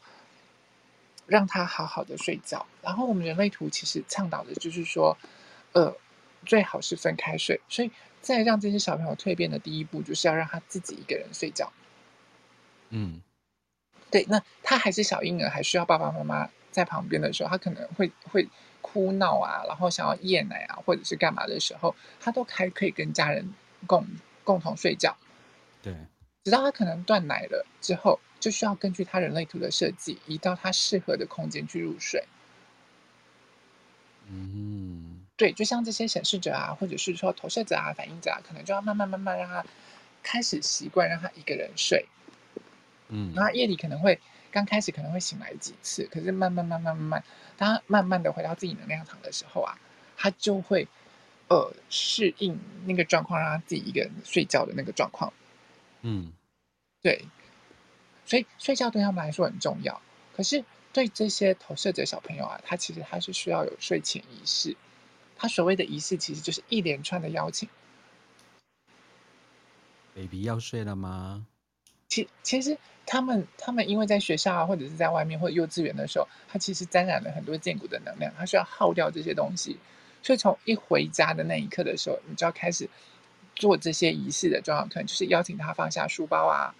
[1.25, 2.65] 让他好好的睡觉。
[2.81, 5.17] 然后我们人类图其实倡导的就是说，
[5.73, 5.93] 呃，
[6.45, 7.59] 最好是分开睡。
[7.67, 7.91] 所以
[8.21, 11.71] 在让这些小朋友蜕变的第一步，就是要让他自己一个人睡觉。
[12.91, 13.21] 嗯。
[14.09, 18.47] 对，那他还是小婴儿，还需要爸爸妈妈在旁边的时候，他可能会会
[18.81, 23.53] 哭闹啊，然后想要夜奶啊，或者是干嘛的时候，他都还可以跟家人
[23.85, 24.05] 共
[24.43, 25.15] 共同睡觉。
[25.81, 25.93] 对，
[26.45, 32.23] 直到他可能断奶了之后，就需要根据他人类图的设计，移到他适合的空间去入睡。
[34.29, 39.65] 嗯，对，就像这些显示者啊，或者是说投射者啊、反应者啊，可能就要慢慢慢慢让他
[40.23, 42.05] 开始习惯让他一个人睡。
[43.09, 44.19] 嗯，那夜里可能会
[44.51, 47.23] 刚开始可能会醒来几次，可是慢慢慢慢慢慢，
[47.57, 49.79] 当他慢慢的回到自己能量场的时候啊，
[50.15, 50.87] 他就会
[51.47, 55.31] 呃适应那个状况，让他自己一个人睡觉的那个状况。
[56.01, 56.31] 嗯，
[57.01, 57.25] 对，
[58.25, 60.01] 所以睡觉对他们来说很重要。
[60.35, 64.75] 可是对这些投射者小朋友啊，他其实他是需要有睡前仪式。
[65.39, 67.69] 他所谓的仪式，其实就是一连串的邀请。
[70.15, 71.45] Baby 要睡了吗？
[72.17, 79.77] 其其实他们他们因为在学校啊，或者是在外面或者幼稚园的时候，他其实沾染了很多荐骨的能量，他需要耗掉这些东西。
[80.23, 82.89] 所以从一回家的那一刻的时候，你就要开始
[83.55, 86.73] 做这些仪式的状况，可能就是邀请他放下书包啊，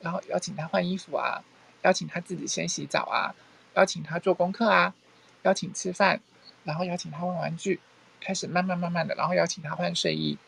[0.00, 1.42] 然后邀请他换衣服啊，
[1.82, 3.34] 邀请他自己先洗澡啊，
[3.74, 4.94] 邀请他做功课啊，
[5.42, 6.20] 邀请吃饭，
[6.62, 7.80] 然后邀请他玩玩具，
[8.20, 10.38] 开始慢慢慢慢的，然后邀请他换睡衣，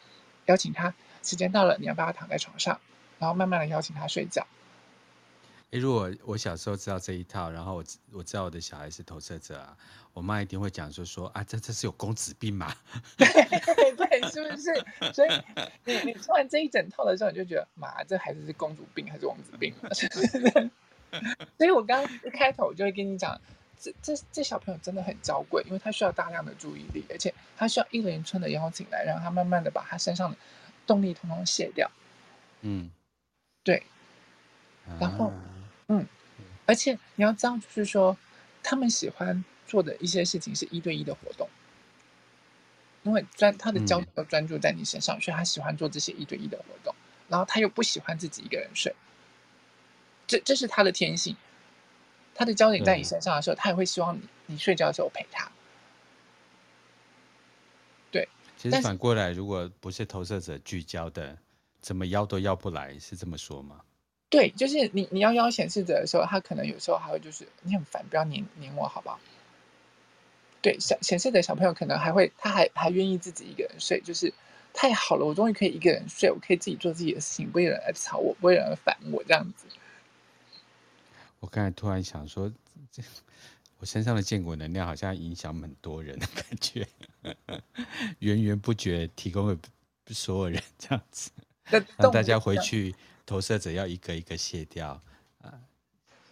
[0.46, 2.80] 邀请他时间到了，你要不要躺在床上？
[3.22, 4.44] 然后慢慢的邀请他睡觉。
[5.70, 9.76] 诶，如果我小时候知道这一套，然后我我知道我的小孩是投射者啊，
[10.12, 12.74] 我妈一定会讲说说啊，这这是有公子病嘛？
[13.16, 13.26] 对
[13.94, 15.14] 对，是不是？
[15.14, 15.30] 所以
[15.84, 19.72] 你你做完这一整套的时候，你就觉得妈，这孩子是公主病还是王子病？
[21.56, 23.40] 所以我刚刚一开头我就会跟你讲，
[23.78, 30.36] 这这这小朋友真的很娇贵，因为他需要大量的注意力，而且他需要一连串的邀请来让他慢慢的把他身上的
[30.86, 31.88] 动力统统卸掉。
[32.62, 32.90] 嗯。
[33.64, 33.82] 对，
[34.98, 35.34] 然后，啊、
[35.88, 36.06] 嗯，
[36.66, 38.16] 而且你要知道，就是说，
[38.62, 41.48] 他们喜欢做的一些事情是一对一的活动，
[43.02, 46.94] 因为专他的焦点都专注在你身上，嗯，所以他喜欢做这些一对一的活动。
[47.28, 48.94] 然后他又不喜欢自己一个人睡，
[50.26, 51.34] 这这是他的天性。
[52.34, 55.50] 他的焦点在你身上的时候，他也会希望你你睡觉的时候陪他。
[58.10, 61.38] 对，其实反过来，如果不是投射者聚焦的，
[61.82, 63.82] 怎么邀都邀不来，是这么说吗？
[64.30, 69.20] 对，就是你你要邀显示者的时候，他可能有时候还会就是你很烦，不要黏黏我，好不好？
[70.62, 74.32] 对，小显示的小朋友可能还会，他还还愿意自己一个人睡，就是
[74.72, 79.66] 太好了，我终于可以一个人睡，我可以自己做自己的事情，不会有人来吵我，不会有人烦我这样子。
[81.40, 82.50] 我刚才突然想说，
[82.92, 83.02] 这
[83.78, 86.86] 我身上的建国能量好像影响很多人的感觉，
[88.20, 91.32] 源源不绝提供给所有人这样子，
[91.70, 92.94] 让大家回去
[93.24, 95.00] 投射者要一个一个卸掉
[95.40, 95.54] 啊。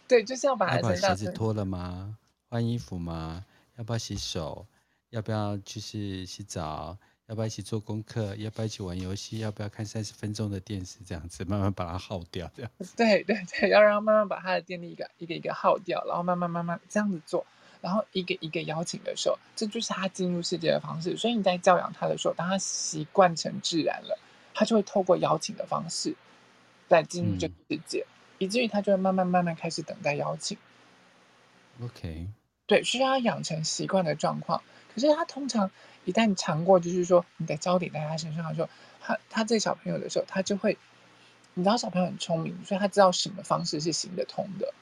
[0.07, 2.17] 对，就是要把鞋子脱了吗？
[2.49, 3.45] 换衣服吗？
[3.77, 4.65] 要不要洗手？
[5.09, 6.97] 要不要就是洗澡？
[7.27, 8.35] 要不要一起做功课？
[8.35, 9.39] 要不要一起玩游戏？
[9.39, 10.97] 要不要看三十分钟的电视？
[11.05, 12.71] 这样子慢慢把它耗掉，这样。
[12.97, 17.45] 对对对，要让他慢慢把他的电力一个一个一个耗掉，然后慢慢慢慢这样子做，
[17.79, 21.15] 然后一个一个邀请的时候，这就是他进入世界的方式。
[21.15, 24.19] 所以你在教养他的时候，当他习惯成自然了，
[24.53, 26.15] 他就会透过邀请的方式
[26.89, 30.57] 来进入这个世界，嗯、以至于他就会慢慢慢慢开始等待邀请。
[31.81, 32.27] OK。
[32.67, 34.61] 对，需要养成习惯的状况。
[34.93, 35.71] 可是他通常
[36.05, 38.69] 一旦尝过，就是说你的焦点在他身上的时候，
[39.01, 40.77] 他他这小朋友的时候，他就会，
[41.53, 44.73] 你知道小朋友很聪明，所以他知道什么方式是行得通的，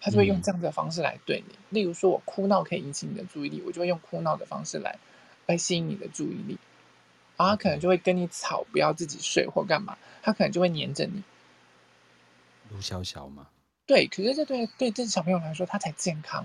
[0.00, 1.54] 他就会用这样的方式来对你。
[1.54, 4.98] 嗯、例如说，我哭闹可以引起你的注意力，我就会用哭闹的方式来
[5.46, 6.58] 来吸引你的注意力。
[7.38, 11.22] 然后他可能就会跟你吵，不要自己睡或干嘛，他可能就会黏着你。
[12.70, 13.46] 卢小小吗？
[13.86, 16.44] 对，可是这对对这小朋友来说，他才健康。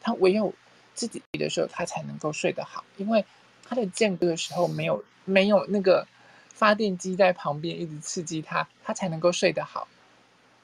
[0.00, 0.54] 他唯有
[0.94, 3.24] 自己的时候，他才能够睡得好，因为
[3.64, 6.06] 他的间隔的时候没有没有那个
[6.54, 9.88] 发电机在旁边一直刺激他，他才能够睡得好。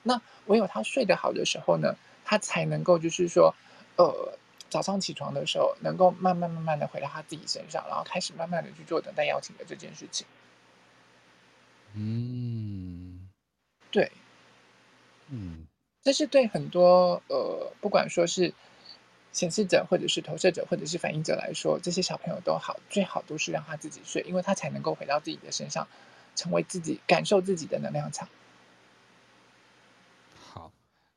[0.05, 3.53] 那唯有他睡得好的时候呢，他才能够就是说，
[3.97, 4.39] 呃，
[4.73, 10.27] 早上起床的时候，能够慢慢慢慢的回到他自己身上，然后开始慢慢的去做等待邀请的这件事情。
[11.95, 13.29] 嗯，
[13.91, 14.11] 对，
[15.29, 15.67] 嗯，
[16.03, 18.55] 这是对很多呃，不管说是。
[19.35, 25.89] 显示者，或者是投射者，或者是反应者来说，这些小朋友都好，最好都是让他自己睡，因为他才能够回到自己的身上，
[26.37, 28.29] 成为自己，感受自己的能量场。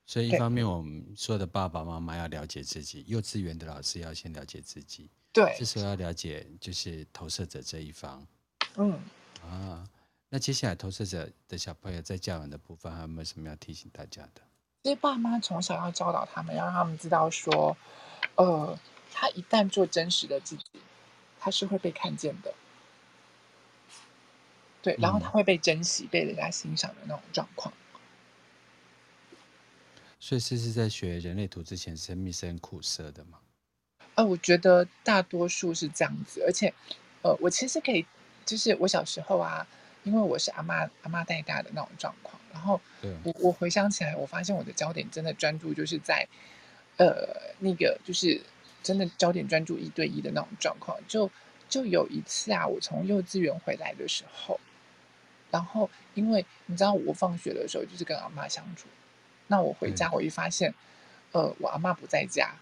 [0.05, 8.25] 好，所以一方面我们说的爸爸妈妈要了解自己，幼稚园的老师要先了解自己，对，这时候要了解就是投射者这一方。
[8.77, 8.99] 嗯，
[9.43, 9.87] 啊，
[10.29, 14.41] 那接下来投射者的小朋友在教养的部分，还有没有什么要提醒大家的？
[14.83, 17.75] 其实爸妈从小要教导他们，要让他们知道说。
[18.37, 18.77] 呃，
[19.13, 20.63] 他一旦做真实的自己，
[21.39, 22.53] 他是会被看见的，
[24.81, 27.73] 对，然后他会被珍惜、嗯、被人家欣赏的那种状况。
[30.25, 33.37] 所以，是是在学人类图之前，生命是很苦涩的吗？
[34.15, 36.73] 呃，我觉得大多数是这样子，而且，
[37.21, 38.03] 呃，我其实可以，
[38.43, 39.67] 就是我小时候啊，
[40.03, 42.81] 因为我是阿妈阿妈带大的那种状况，然后
[43.21, 46.27] 我我回想起来，我发现我的焦点真的专注就是在。
[46.97, 48.41] 呃，那个就是
[48.81, 51.29] 真的焦点专注一对一的那种状况，就
[51.67, 54.57] 就有一次啊，我从幼稚园回来的时候，
[55.51, 58.87] 然后因为你知道我放学的时候就是跟阿妈相处，
[59.47, 60.73] 那我回家我一发现，
[61.31, 62.55] 嗯、呃，我阿妈不在家，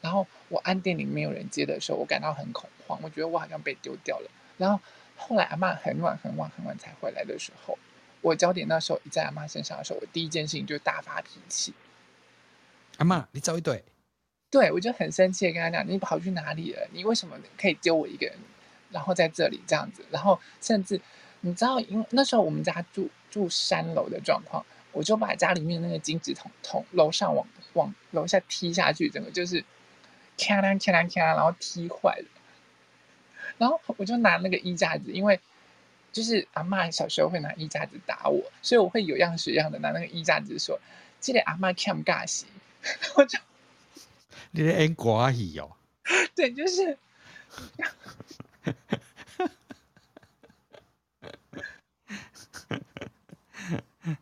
[0.00, 4.30] 然后我按电铃没有人接的时候，我感到很恐慌，我觉得我好像被丢掉了。
[4.56, 4.80] 然后
[5.16, 7.78] 后来阿妈很晚很晚很晚才回来的时候，
[8.20, 11.72] 我焦点那时候一在阿妈身上的时候，我第一件事情就是大发脾气。
[12.98, 13.84] 阿妈，你走一对，
[14.50, 16.88] 对，我就很生气的跟他讲：“你跑去哪里了？
[16.92, 18.34] 你为什么可以丢我一个人，
[18.90, 20.04] 然后在这里这样子？
[20.10, 21.00] 然后甚至
[21.42, 24.66] 你知道，因为那时候我们家住住三楼的状况，
[24.98, 29.64] 我就把家里面那个金纸筒从楼上往往楼下踢下去，整个就是
[30.36, 32.24] 咔啷咔啷咔啷，然后踢坏了。
[33.58, 35.38] 然后我就拿那个衣架子，因为
[36.12, 40.80] 就是阿妈小时候会拿衣架子打我，所以我会有样学样的拿那个衣架子说
[41.20, 42.46] ：‘记得阿妈看尬戏。
[43.14, 43.38] ’我就，
[44.50, 45.76] 你在演寡戏哦？
[46.34, 46.98] 对，就是。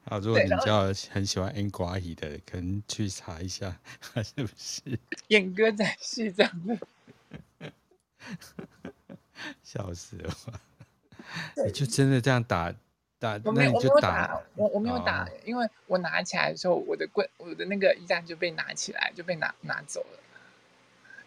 [0.05, 3.79] 好， 如果你叫很喜欢 N 寡戏的，可能去查一下，
[4.23, 6.79] 是不是演歌仔戏这样子？
[9.63, 10.35] 笑死了！
[11.65, 12.75] 你就真的这样打？
[13.19, 20.19] 打我没有，我没有打，打我我没有打，哦，因为我拿起来的时候，我的棍，我的那个衣架就被拿起来，就被拿拿走了。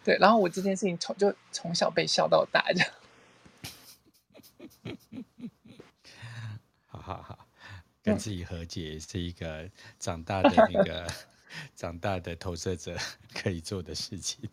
[0.04, 2.88] 对，然后我这件事情从就从小被笑到大，这样。
[6.86, 7.46] 好 好好，
[8.02, 11.06] 跟自己和解是一个长大的那个
[11.76, 12.96] 长大的投射者
[13.34, 14.48] 可以做的事情。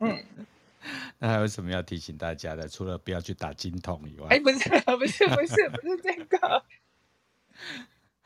[0.00, 0.24] 嗯，
[1.18, 2.68] 那还有什么要提醒大家的？
[2.68, 6.64] 除了不要去打金桶以外，哎，不是，不是，不是，不是这个，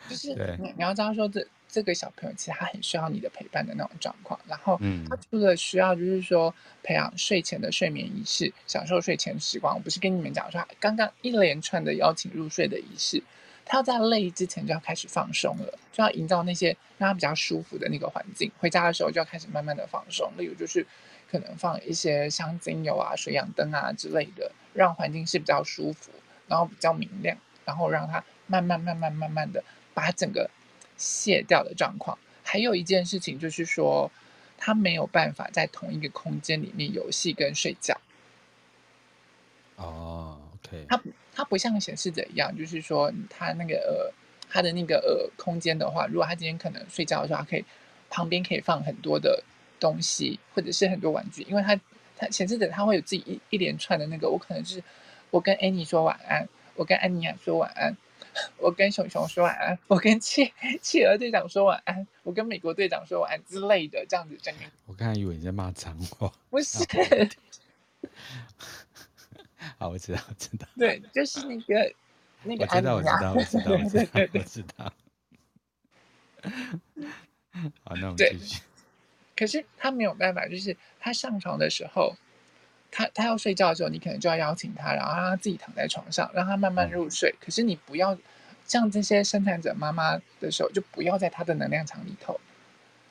[0.09, 1.47] 就是你你要知道说这。
[1.73, 4.77] 这个小朋友其实他很需要你的陪伴的那种状况，然后
[5.09, 6.53] 他除了需要就是说
[6.83, 9.77] 培养睡前的睡眠仪式，享受睡前时光。
[9.77, 13.23] 我不是跟你们讲说，刚刚一连串的邀请入睡的仪式，
[13.71, 18.51] 他在累之前就要开始放松了，就要营造那些让他比较舒服的那个环境。
[18.59, 20.85] 回家的时候就要开始慢慢的放松，例如就是
[21.31, 26.11] 可能放一些香精油啊、水养灯啊之类的，让环境是比较舒服，
[26.49, 29.63] 然后比较明亮，然后让他慢慢慢慢慢慢的
[29.95, 30.51] 把整个。
[31.03, 34.13] 卸掉的状况，还有一件事情就是说，
[34.59, 37.99] 他没有办法在同一个空间里面游戏跟睡觉。
[39.77, 40.37] 哦
[40.67, 41.03] ，OK，他
[41.35, 44.13] 他不像显示者一样，就是说他那个呃
[44.49, 47.65] 他的那个呃空间的话，如果他今天可能睡觉的时候，他可以
[48.09, 49.43] 旁边可以放很多的
[49.79, 51.79] 东西，或者是很多玩具，因为他
[52.17, 54.83] 他显示者他会有自己一一连串的那个，我可能就是
[55.31, 57.97] 我跟 Annie 说晚安，我跟安妮亚说晚安。
[58.59, 64.61] 我跟熊熊说晚安，我跟企 企鹅队长说晚安，我跟美国队长说晚安之类的，这样子整个。
[64.87, 66.85] 我刚才以为你在骂脏话，不是。
[69.79, 70.67] 好，我知道，我知道。
[70.77, 71.95] 对，就是那个
[72.45, 72.65] 那个。
[72.65, 74.93] 我知道，我知道，我知道，我知道，我知道。
[77.85, 78.63] 好，那我们继续。
[79.37, 82.17] 可是他没有办法，就是他上床的时候。
[82.93, 87.33] 他他要睡觉的时候，你可能就要邀请他，然后让他自己躺在床上，让他慢慢入睡。
[87.41, 88.19] 可是你不要
[88.67, 92.41] 像这些生产者妈妈的时候，就不要在他的能量场里头。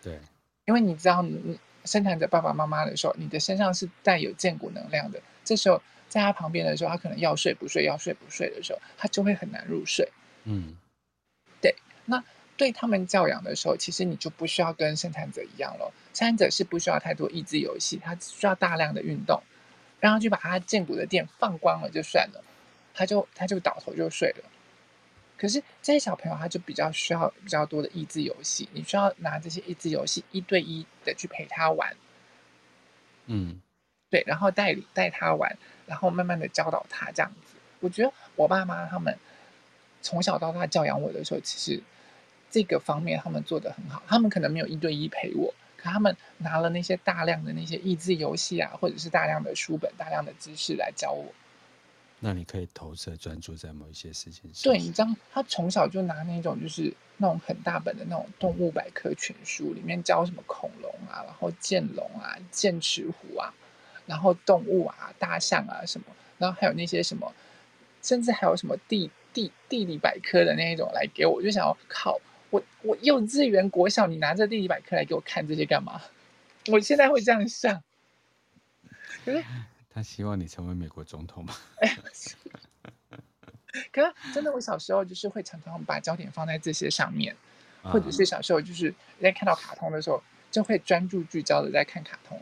[0.02, 0.20] 对，
[0.66, 5.22] 因为你知道，你生产者爸爸妈妈的时候，你的身上是带有荐骨能量的。
[5.46, 10.12] 这时候在他旁边的时候，他可能要睡不睡，要睡不睡的时候，他就会很难入睡。
[10.44, 10.76] 嗯，
[11.62, 11.74] 对。
[12.06, 12.22] 那
[12.58, 15.94] 对他们教养的时候，其实你就不需要跟生产者一样了。
[16.14, 19.42] 生产者是不需要太多益智游戏，他只需要大量的运动。
[20.02, 22.42] 让他去把他荐骨的电放光了就算了，
[22.94, 24.50] 他就他就倒头就睡了。
[25.38, 31.98] 可是这些小朋友他就比较需要比较多的益智游戏，你需要拿这些益智游戏一对一的去陪他玩，
[33.26, 33.60] 嗯，
[34.10, 37.56] 对，然后带带他玩，然后慢慢的教导他这样子。
[37.80, 39.18] 我觉得我爸妈他们
[40.02, 41.82] 从小到大教养我的时候，其实
[42.52, 45.54] 这个方面他们做的很好，他们可能没有一对一陪我。
[45.78, 51.26] 可他们拿了那些大量的那些益智游戏啊，或者是大量的书本、大量的知识来教我。
[52.20, 54.74] 那你可以投射专注在某一些事情上。
[54.74, 63.54] 对，你知道，他从小就拿那种就是那种很大本的那种动物百科全书，里面教什么恐龙啊，然后剑龙啊、剑齿虎啊，
[64.10, 66.08] 然后动物啊、大象啊什么，
[66.40, 67.32] 然后还有那些什么，
[68.02, 72.20] 甚至还有什么地地地理百科的那一种来给我，我就想要靠。
[72.50, 76.02] 我我幼稚园国小，你拿着地理百科来给我看这些干嘛？
[76.74, 77.84] 我现在会这样想。
[79.24, 79.44] 可是
[79.94, 81.56] 他希望你成为美国总统吗？
[81.80, 81.96] 哎，
[83.94, 87.36] 可是真的，我小时候就是会常常把焦点放在这些上面，
[87.84, 88.92] 啊、或者是小时候就是
[89.22, 92.42] 在看到卡通的时候，就会专注聚焦的在看卡通。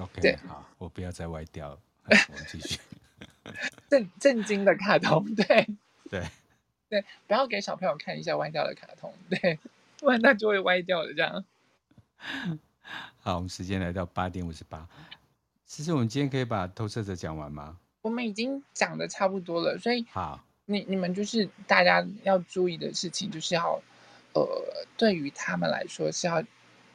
[0.00, 1.78] OK，对好，我不要再歪掉了，
[2.28, 2.78] 我们继续。
[3.88, 5.44] 震震惊的卡通，对
[6.10, 6.24] 对。
[6.88, 9.60] 对，不要给小朋友看一下歪掉的卡通，对，
[9.98, 11.44] 不然他就会歪掉的这样。
[13.20, 14.88] 好，我们时间来到八点五十八。
[15.64, 17.78] 其实我们今天可以把投射者讲完吗？
[18.02, 23.80] 我们已经讲的差不多了，所以好，你你们就是大家要注意的事情，就是要
[24.32, 26.42] 呃，对于他们来说是要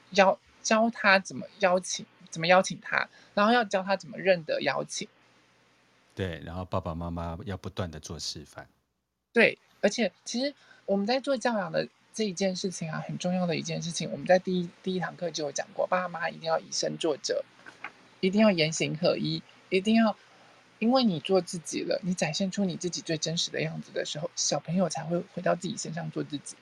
[0.10, 2.06] 邀教他怎么邀请，
[2.36, 5.08] 怎么邀请他，然后要教他怎么认得邀请。
[6.14, 8.68] 对，然后爸爸妈妈要不断的做示范。
[9.32, 9.58] 对。
[9.82, 10.52] 而且，其实
[10.88, 17.46] 我们在做教养的这一件事情啊，很重要的一件事情，我们在第一第一堂课就有讲过，爸妈一定要以身作则，
[18.20, 20.18] 一定要言行合一，一定要，
[20.80, 26.56] 因为你做自己了，你展现出你自己最真实的样子的时候，小朋友才会回到自己身上做自己。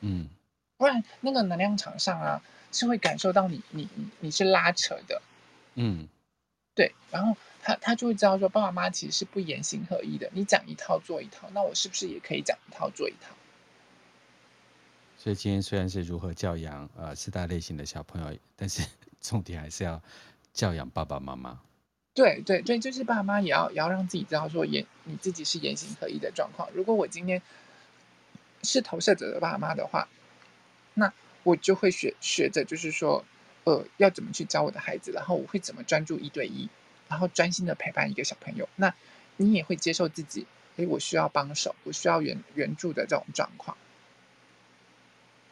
[0.00, 0.28] 嗯，
[0.76, 5.22] 不然那个能量场上啊，是会感受到你你你你是拉扯的。
[5.74, 6.08] 嗯，
[6.74, 7.36] 对，然后。
[7.66, 10.28] 他他就会知道说，爸爸妈妈其实是不言行合一的。
[10.34, 13.34] 你讲一套做一套，那我是不是也可以讲一套做一套？
[15.16, 18.86] 所以今天虽然是如何教养呃四大类型的小朋友，但是
[19.22, 19.98] 重点还是要
[20.52, 21.58] 教养爸爸妈妈。
[22.12, 26.68] 对对对，就是爸妈也要也要让自己知道说言你自己是言行合一的状况。
[26.74, 27.40] 如果我今天
[28.62, 30.06] 是投射者的爸妈的话，
[30.94, 33.24] 那我就会学学着就是说，
[33.64, 36.68] 呃，要怎么去教我的孩子，然后我会怎么专注一对一。
[37.06, 38.92] 然后专心的陪伴一个小朋友，那
[39.36, 43.76] 你也会接受自己，诶，我需要帮手，我需要援援助的这种状况。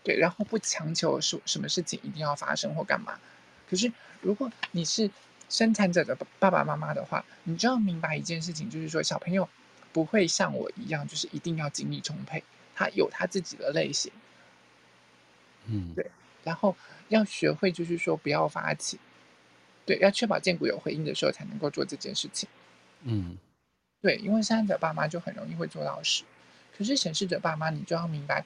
[0.02, 3.20] 对，然后不强求什什么事情一定要发生或干嘛。
[3.68, 5.10] 可是如果你是
[5.50, 9.46] 生产者的爸爸妈妈的话，你就要明白一件事情，就是说小朋友
[9.92, 12.42] 不会像我一样，就是一定要精力充沛，
[12.74, 14.10] 他有他自己的类型。
[15.66, 16.10] 嗯，对，
[16.44, 16.76] 然后
[17.08, 18.98] 要学会就是说不要发起，
[19.86, 22.48] 对，要确保荐股有回应的时候才能够做这件事情。
[23.02, 23.36] 嗯，
[24.00, 26.24] 对，因为生产者爸妈就很容易会做到事，
[26.76, 28.44] 可是显示者爸妈你就要明白，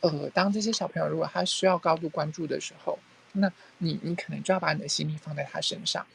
[0.00, 2.98] 呃，当这些小朋友如果他需要高度关注的时候，
[3.32, 6.06] 那你你可能就要把你的心力放在他身上。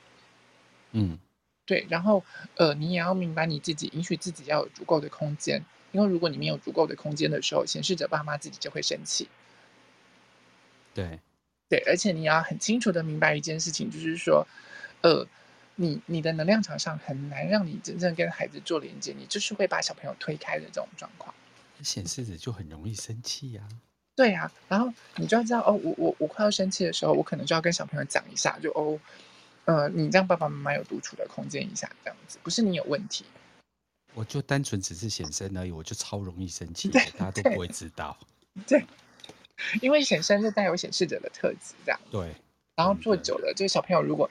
[0.92, 1.18] 嗯，
[1.66, 2.24] 对，然后
[2.56, 9.28] 呃，你也要明白你自己，允许自己要有足够的空间，因为如果你没有足够的空间的时候，显示者爸妈自己就会生气。
[10.96, 11.20] 对，
[11.70, 14.48] 对，而且你要很清楚的明白一件事情，就是说，
[15.02, 15.28] 呃，
[15.76, 21.36] 你你的能量场上很难让你真正跟孩子做连接，你就是会把小朋友推开的这种状况。
[21.84, 23.70] 显示者就很容易生气呀、啊。
[24.16, 29.00] 对呀、啊，然后你就要知道，哦，我我我快要生气的时候，我可能就要跟小朋友讲一下，就哦。
[29.66, 33.26] 呃，你让爸爸妈妈有独处的空间一下，这样子不是你有问题。
[34.14, 38.16] 我就单纯只是显身而已，我就超容易生气，对，大家都不会知道。
[38.68, 38.86] 对，
[39.82, 42.00] 因为显身就带有显示者的特质，这样。
[42.12, 42.34] 对。
[42.76, 44.30] 然后做久了，这个小朋友如果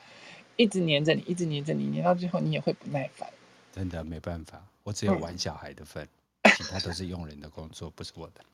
[0.56, 3.28] 一直黏着你，一直黏着你，黏到最后你也会不耐烦。
[3.72, 6.06] 真的没办法，我只有玩小孩的份，
[6.42, 8.44] 嗯、其他都是佣人的工作，不是我的。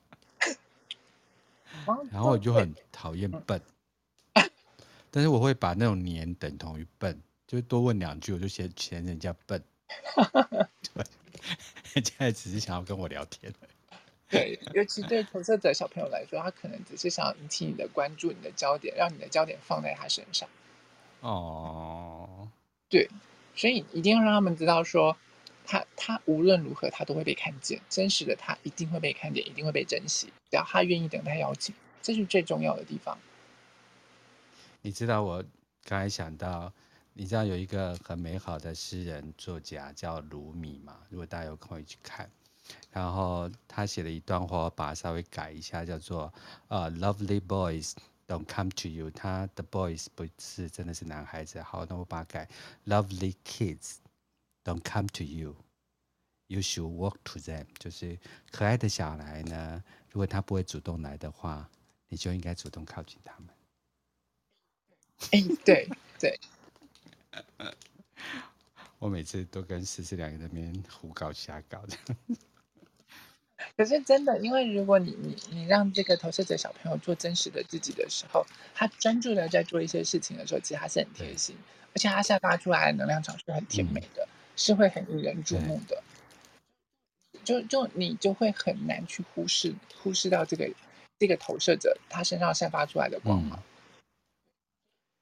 [2.11, 3.61] 然后我就很讨厌笨。
[4.33, 4.49] 嗯
[5.13, 9.61] 但是我会把那种黏等同于笨，就多问两句，我就嫌嫌人家笨。
[10.93, 11.03] 对，
[11.93, 13.53] 人家也只是想要跟我聊天。
[14.31, 20.47] 对，尤其对投射者小朋友来说，他可能只是想要引起你的关注，你的焦点，让你的焦点放在他身上。
[21.19, 22.49] 哦，
[22.89, 23.09] 对，
[23.53, 25.17] 所以一定要让他们知道说，
[25.65, 33.17] 他他无论如何他都会被看见，真实的他一定会被看见，一定会被珍惜，只要他愿意等待邀请，这是最重要的地方。
[34.81, 35.43] 你知道我
[35.83, 36.71] 刚才想到，
[37.13, 41.01] 你知道有一个很美好的诗人作家叫鲁米吗？
[41.09, 42.31] 如果大家有空可以去看，
[42.91, 46.33] 然后他写了一段话，我把它稍微改一下，叫做
[46.67, 47.93] 呃、uh,，Lovely boys
[48.27, 49.09] don't come to you。
[49.11, 52.49] 他的 boys 不是真的是男孩子，好，那我把它改
[52.85, 53.95] ，Lovely kids
[54.63, 55.55] don't come to you。
[56.47, 57.65] You should walk to them。
[57.79, 58.19] 就是
[58.51, 61.69] 可爱的小孩呢，如果他不会主动来的话，
[62.09, 63.47] 你就应该主动靠近他们。
[65.31, 65.89] 哎、欸，对
[66.19, 66.39] 对，
[68.99, 71.97] 我每次都跟思思两个人在那边胡搞瞎搞的。
[73.77, 81.55] 可是真的，因为如果你你你让这个投射者小朋友做真实的自己的时候，他专注的在做一些事情的时候，其实他是很贴心，
[81.93, 86.03] 而且他散发出来的能量场是很甜美的，嗯、是会很引人注目的。
[87.43, 90.69] 就就你就会很难去忽视忽视到这个
[91.17, 93.59] 这个投射者他身上散发出来的光芒。
[93.59, 93.63] 嗯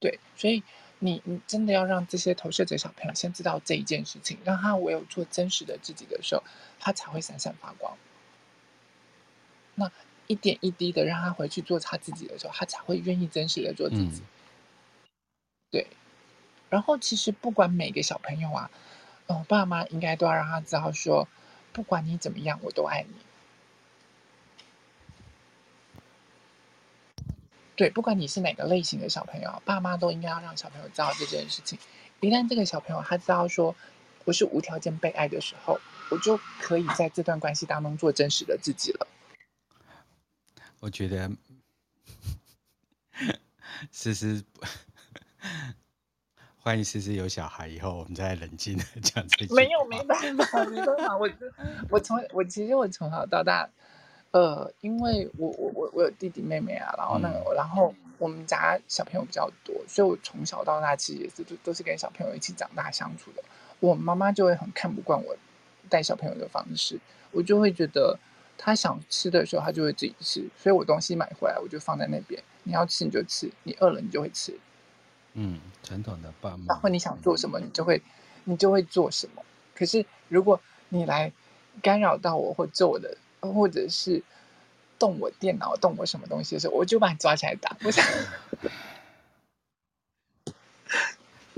[0.02, 0.62] 对，所以
[0.98, 6.42] 你你真的要让这些投射者小朋友先知道这一件事情，让他唯有做真实的自己的时候，
[6.78, 7.94] 他才会闪闪发光。
[9.80, 9.90] 那
[10.26, 14.20] 一点一滴的让他回去做他自己的时候，他才会愿意真实的做自己。
[14.20, 14.28] 嗯、
[15.70, 15.86] 对，
[16.68, 18.70] 然后其实不管每个小朋友啊，
[19.26, 21.26] 嗯，爸妈应该都要让他知道说，
[21.72, 23.14] 不管你怎么样，我都爱你。
[27.74, 31.78] 对，不管你是哪个类型的小朋友，爸妈都应该要让小朋友知道这件事情。
[32.20, 33.74] 一旦这个小朋友他知道说
[34.26, 39.08] 我是无条件被爱的时候，我就可以在这段关系当中做真实的自己了。
[40.80, 41.30] 我觉得，
[43.92, 44.42] 思思，
[46.58, 49.54] 欢迎思思有小孩以后，我们再冷静的讲这句。
[49.54, 51.18] 没有，没办法，没办法。
[51.18, 51.28] 我
[51.90, 53.68] 我从我其实我从小到大。
[54.32, 63.42] 呃，因为我我我我有弟弟妹妹啊，然后那个，嗯、然后我们家小朋友比较多，所以我从小到大其实也是都都是跟小朋友一起长大相处的。
[63.80, 65.36] 我妈妈就会很看不惯我
[65.88, 67.00] 带小朋友的方式，
[67.32, 68.16] 我就会觉得
[68.62, 74.58] 他想吃的时候他就会自己吃，所以我东西买回来我就放在那边，你要吃你就吃，你饿了你就会吃。
[75.32, 76.66] 嗯，传统的爸妈。
[76.68, 78.02] 然后你想做什么，你就会
[78.44, 79.42] 你就会做什么。
[79.74, 81.32] 可是如果你来
[81.80, 83.16] 干扰到我或做我的。
[83.42, 84.22] 或者是
[84.98, 87.74] 动我电脑、动我什么东西的时候，我就把你抓起来打。
[87.82, 88.04] 我想，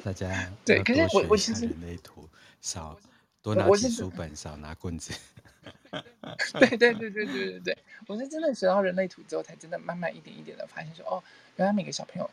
[0.04, 2.28] 大家 对，可是我我其实人类图
[2.60, 2.96] 少
[3.42, 5.12] 多拿起书本，少拿棍子。
[6.58, 11.22] 对对对对对对对，我是真的学到人类图之后，才真的慢慢一点一点的发现说，哦，
[11.56, 12.30] 原来每个小朋友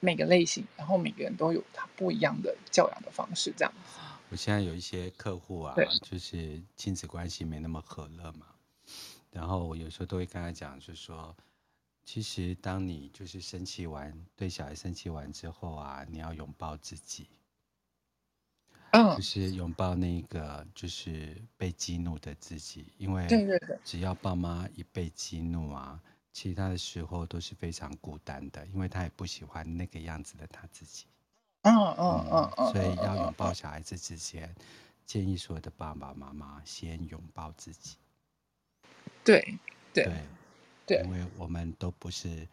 [0.00, 4.00] 每个类型，然后每个人都有他不一样的教养的方式，这样子。
[4.30, 8.46] 我现在有一些客户啊，就是亲子关系没那么和乐嘛。
[9.30, 11.34] 然后我有时候都会跟他讲，就是说，
[12.04, 17.28] 其实，当你就是生气完，对小孩生气完之后啊，你要拥抱自己，
[18.94, 23.58] 嗯，就是拥抱那个就是被激怒的自己，因为对对。
[23.58, 26.00] 对，只要爸妈一被激怒啊，
[26.32, 31.06] 其他的时候都是非常孤单的，因为他也不喜欢那个样子的他自己，
[31.62, 34.54] 嗯嗯嗯嗯，所以要拥抱小孩子之前，
[35.04, 37.96] 建议所有的爸爸妈妈先拥抱自己，
[39.24, 39.58] 对
[39.92, 40.04] 对。
[40.04, 40.12] 对
[40.86, 42.46] 对，因为我们都不是，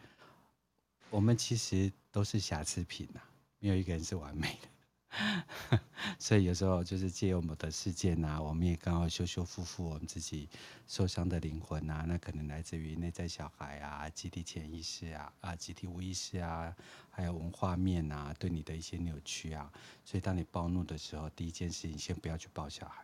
[1.09, 3.27] 我们其实都是瑕疵品呐、啊，
[3.59, 4.69] 没有一个人是完美的，
[6.17, 10.49] 所以有时候就是借我们的事件呐、啊，我们也刚好修修复复我们自己
[10.87, 16.73] 受伤的灵魂呐、啊，那可能来自于内在小孩啊、集体潜意识啊、啊集体无意识啊，
[17.11, 19.71] 还有文化面啊，对你的一些扭曲啊，
[20.05, 23.03] 所以当你暴怒的时候，第一件事情先不要去抱小孩，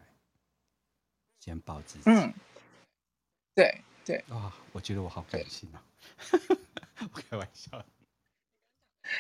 [1.40, 2.04] 先抱自己。
[2.06, 2.34] 嗯，
[3.54, 3.82] 对。
[4.06, 5.84] 对啊、哦，我觉得我好感性啊！
[7.12, 7.86] 我开玩笑。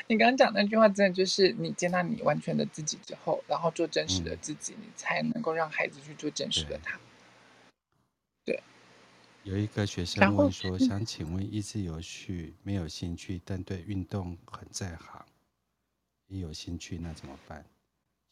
[0.06, 7.00] 你刚刚讲那句话，真的就是你接纳你完全的自己之后，然后做真实的自己，嗯、你才能够让孩子去做真实的他。
[8.46, 8.56] 对。
[8.56, 8.64] 对
[9.44, 15.26] 有一个学生问说：“想请问，一直有序没有兴趣，但对运动很在行，
[16.28, 17.66] 也有兴趣，那怎么办？”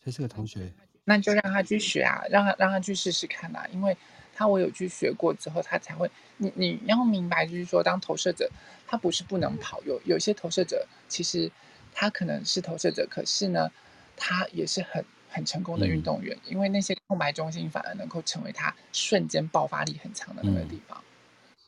[0.03, 0.71] 所以这个同学，
[1.03, 3.97] 那就让他去学啊，让他让他去试试看啊，因为。
[4.35, 6.11] 他我有去学过之后，他才会。
[6.37, 8.51] 你你要明白，就是说，当投射者，
[8.85, 9.81] 他不是不能跑。
[9.83, 11.49] 有有些投射者，其实
[11.93, 13.71] 他可能是投射者，可是呢，
[14.17, 21.01] 他也是很很成功的运动员，嗯，因为那些空白中心反而能够成为他瞬间爆发力很强的那个地方。
[21.01, 21.63] 嗯，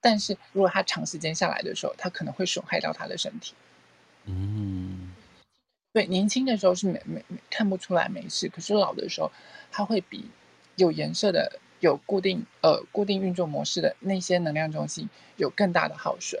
[0.00, 3.54] 但是如果他长时间下来的时候，他可能会损害到他的身体。
[4.26, 5.12] 嗯，
[5.92, 9.32] 对，年轻的时候是没没看不出来没事，可是老的时候，
[9.72, 10.30] 他会比
[10.76, 11.58] 有颜色的。
[11.82, 16.40] 有固定呃固定运作模式的那些能量中心有更大的耗损，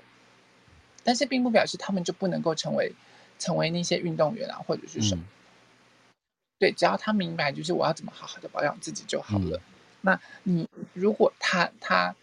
[1.02, 2.92] 但是并不表示他们就不能够成为
[3.40, 5.24] 成为那些运动员啊或者是什么。
[5.24, 6.14] 嗯、
[6.60, 9.56] 对，只要他明白就是我要怎么好好的保养自己就好了。
[9.56, 9.60] 嗯、
[10.02, 12.14] 那你如果他他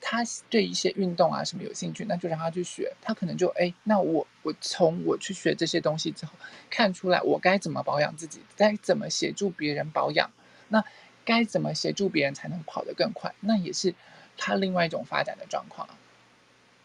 [0.00, 2.94] 他对一些运动啊什么有兴趣，那就让他去学。
[3.02, 6.32] 他可能就哎，那我我从我去学这些东西之后，
[6.70, 10.30] 看出来我该怎么保养自己，该怎么协助别人保养。
[10.68, 10.82] 那。
[11.24, 13.34] 该怎么协助别人才能跑得更快？
[13.40, 13.94] 那也是
[14.36, 15.88] 他另外一种发展的状况。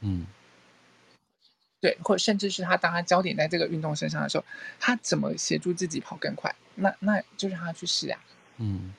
[0.02, 0.26] 嗯，
[1.82, 4.46] 对，或甚至是他当他焦点在这个运动身上的时候，
[4.80, 6.56] 他怎么协助自己跑更快？
[6.76, 8.24] 那那就让他去试啊。
[8.58, 8.94] 嗯，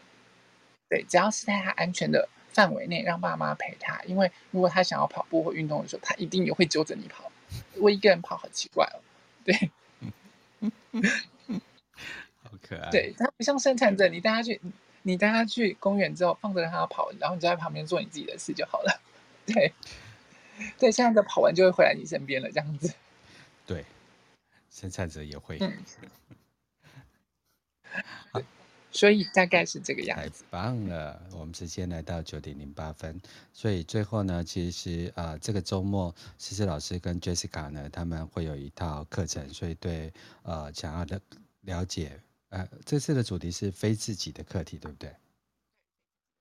[0.88, 4.02] 对，只要是在他安全的范围内，让爸妈陪他。
[4.02, 7.32] 因为如果他想要跑步或运动的时候，他一定也会揪着你跑。
[7.80, 9.00] 我一个人跑好奇怪哦。
[9.44, 9.70] 对，
[12.42, 12.90] 好可爱。
[12.90, 14.60] 对，他不像生产者，你带他去。
[15.02, 19.00] 你带他去公园之后，放着让他跑，然后你就在旁边做你自己的事就好了。
[19.46, 19.72] 对，
[20.78, 22.94] 对，现在就跑完就会回来你身边了，这样子。
[23.66, 23.84] 对，
[24.70, 25.58] 生产者也会。
[28.92, 30.42] 所以大概是这个样子。
[30.42, 33.20] 太棒了，我们时间来到九点零八分，
[33.52, 41.20] 所以最后呢，其实啊、呃，这个周末，思思老师跟 Jessica 呢，他们会有一套课程，所以对呃想要的
[41.62, 42.20] 了解。
[42.50, 45.14] 呃，这次的主题是非自己的课题，对不对？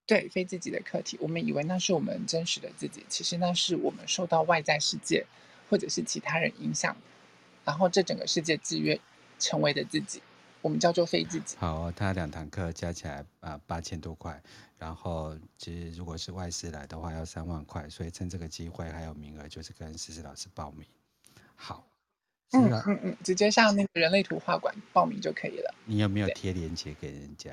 [0.08, 5.26] 对，非自己的课题，我们以为那是我们真实的自己，其实那是我们受到外在世界
[5.70, 6.98] 或者是其他人影响，
[7.64, 9.00] 然后这整个世界制约
[9.38, 10.24] 成为的自己，
[10.62, 11.56] 我们叫做非自己。
[11.58, 14.42] 好，他两堂课加起来啊八千多块，
[14.80, 20.84] 然后其实如果是外师来的话要三万块，所以趁这个机会还有名额，就是跟思思老师报名。
[21.56, 21.86] 好。
[22.52, 25.74] 嗯嗯嗯，直接上那个人类图画馆报名就可以了。
[25.86, 27.52] 你有没有贴链接给人家？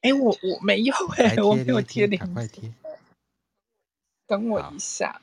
[0.00, 2.32] 哎，我我没有哎，我没有贴链接。
[2.32, 2.72] 快贴。
[4.26, 5.20] 等我一下。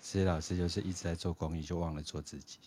[0.00, 2.58] 思思老师就是一直在做公益，就忘了做自己。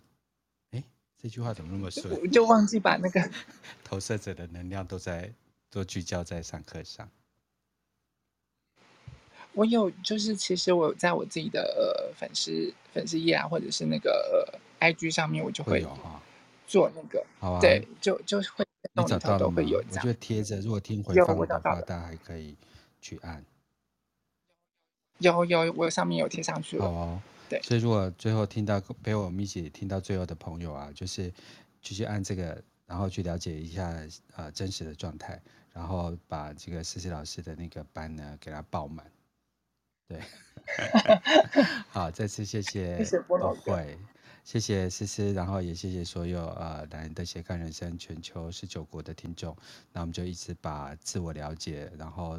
[0.72, 0.84] 哎，
[1.22, 2.20] 这句话怎么那么顺？
[2.20, 3.32] 我就忘记把那个
[3.86, 5.32] 投射者的能量都在
[5.70, 7.08] 都聚焦在上课上。
[9.56, 15.86] 我有，就是其实我有在我自己的呃粉丝粉丝页啊，或者是那个、呃、IG 上面，我就会
[16.68, 19.64] 做那个，好啊，对，就就会你找到了吗？
[19.64, 22.56] 我就贴着，如果听回放的话，大家还可以
[23.00, 23.44] 去按。
[25.20, 26.84] 有有，我上面有贴上去了。
[26.84, 31.32] 好哦，对，所以如果最后听到陪我们一起听到最后的朋友啊，就是
[31.82, 33.96] 继续按这个，然后去了解一下
[34.36, 35.42] 呃真实的状态，
[35.72, 39.06] 然后把这个思思老师的那个班呢给他报满。
[40.08, 40.22] 对，
[41.90, 43.62] 好，再次谢谢，谢谢波老师。
[43.62, 43.98] 会，
[44.44, 49.56] 谢谢思思，然后也谢谢所有呃男人的斜杠人生全球十九国的听众。
[49.92, 52.38] 那我们就一直把自我了解，然后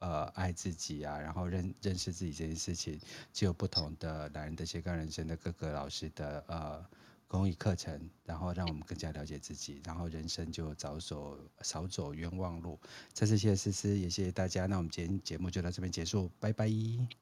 [0.00, 3.00] 呃爱自己啊，然后认认识自己这件事情，
[3.32, 6.84] 就有不同的男人的斜杠人生的各个老师的呃。
[7.28, 12.78] 公益课程，然后让我们更加了解自己，然后人生就早走少走冤枉路。
[13.12, 14.64] 再次谢谢思思，也谢谢大家。
[14.66, 16.66] 那我们今天节目就到这边结束，拜拜。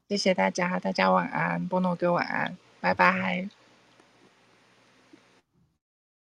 [0.08, 3.48] 谢谢大家，大家晚安，波诺哥晚安，拜拜。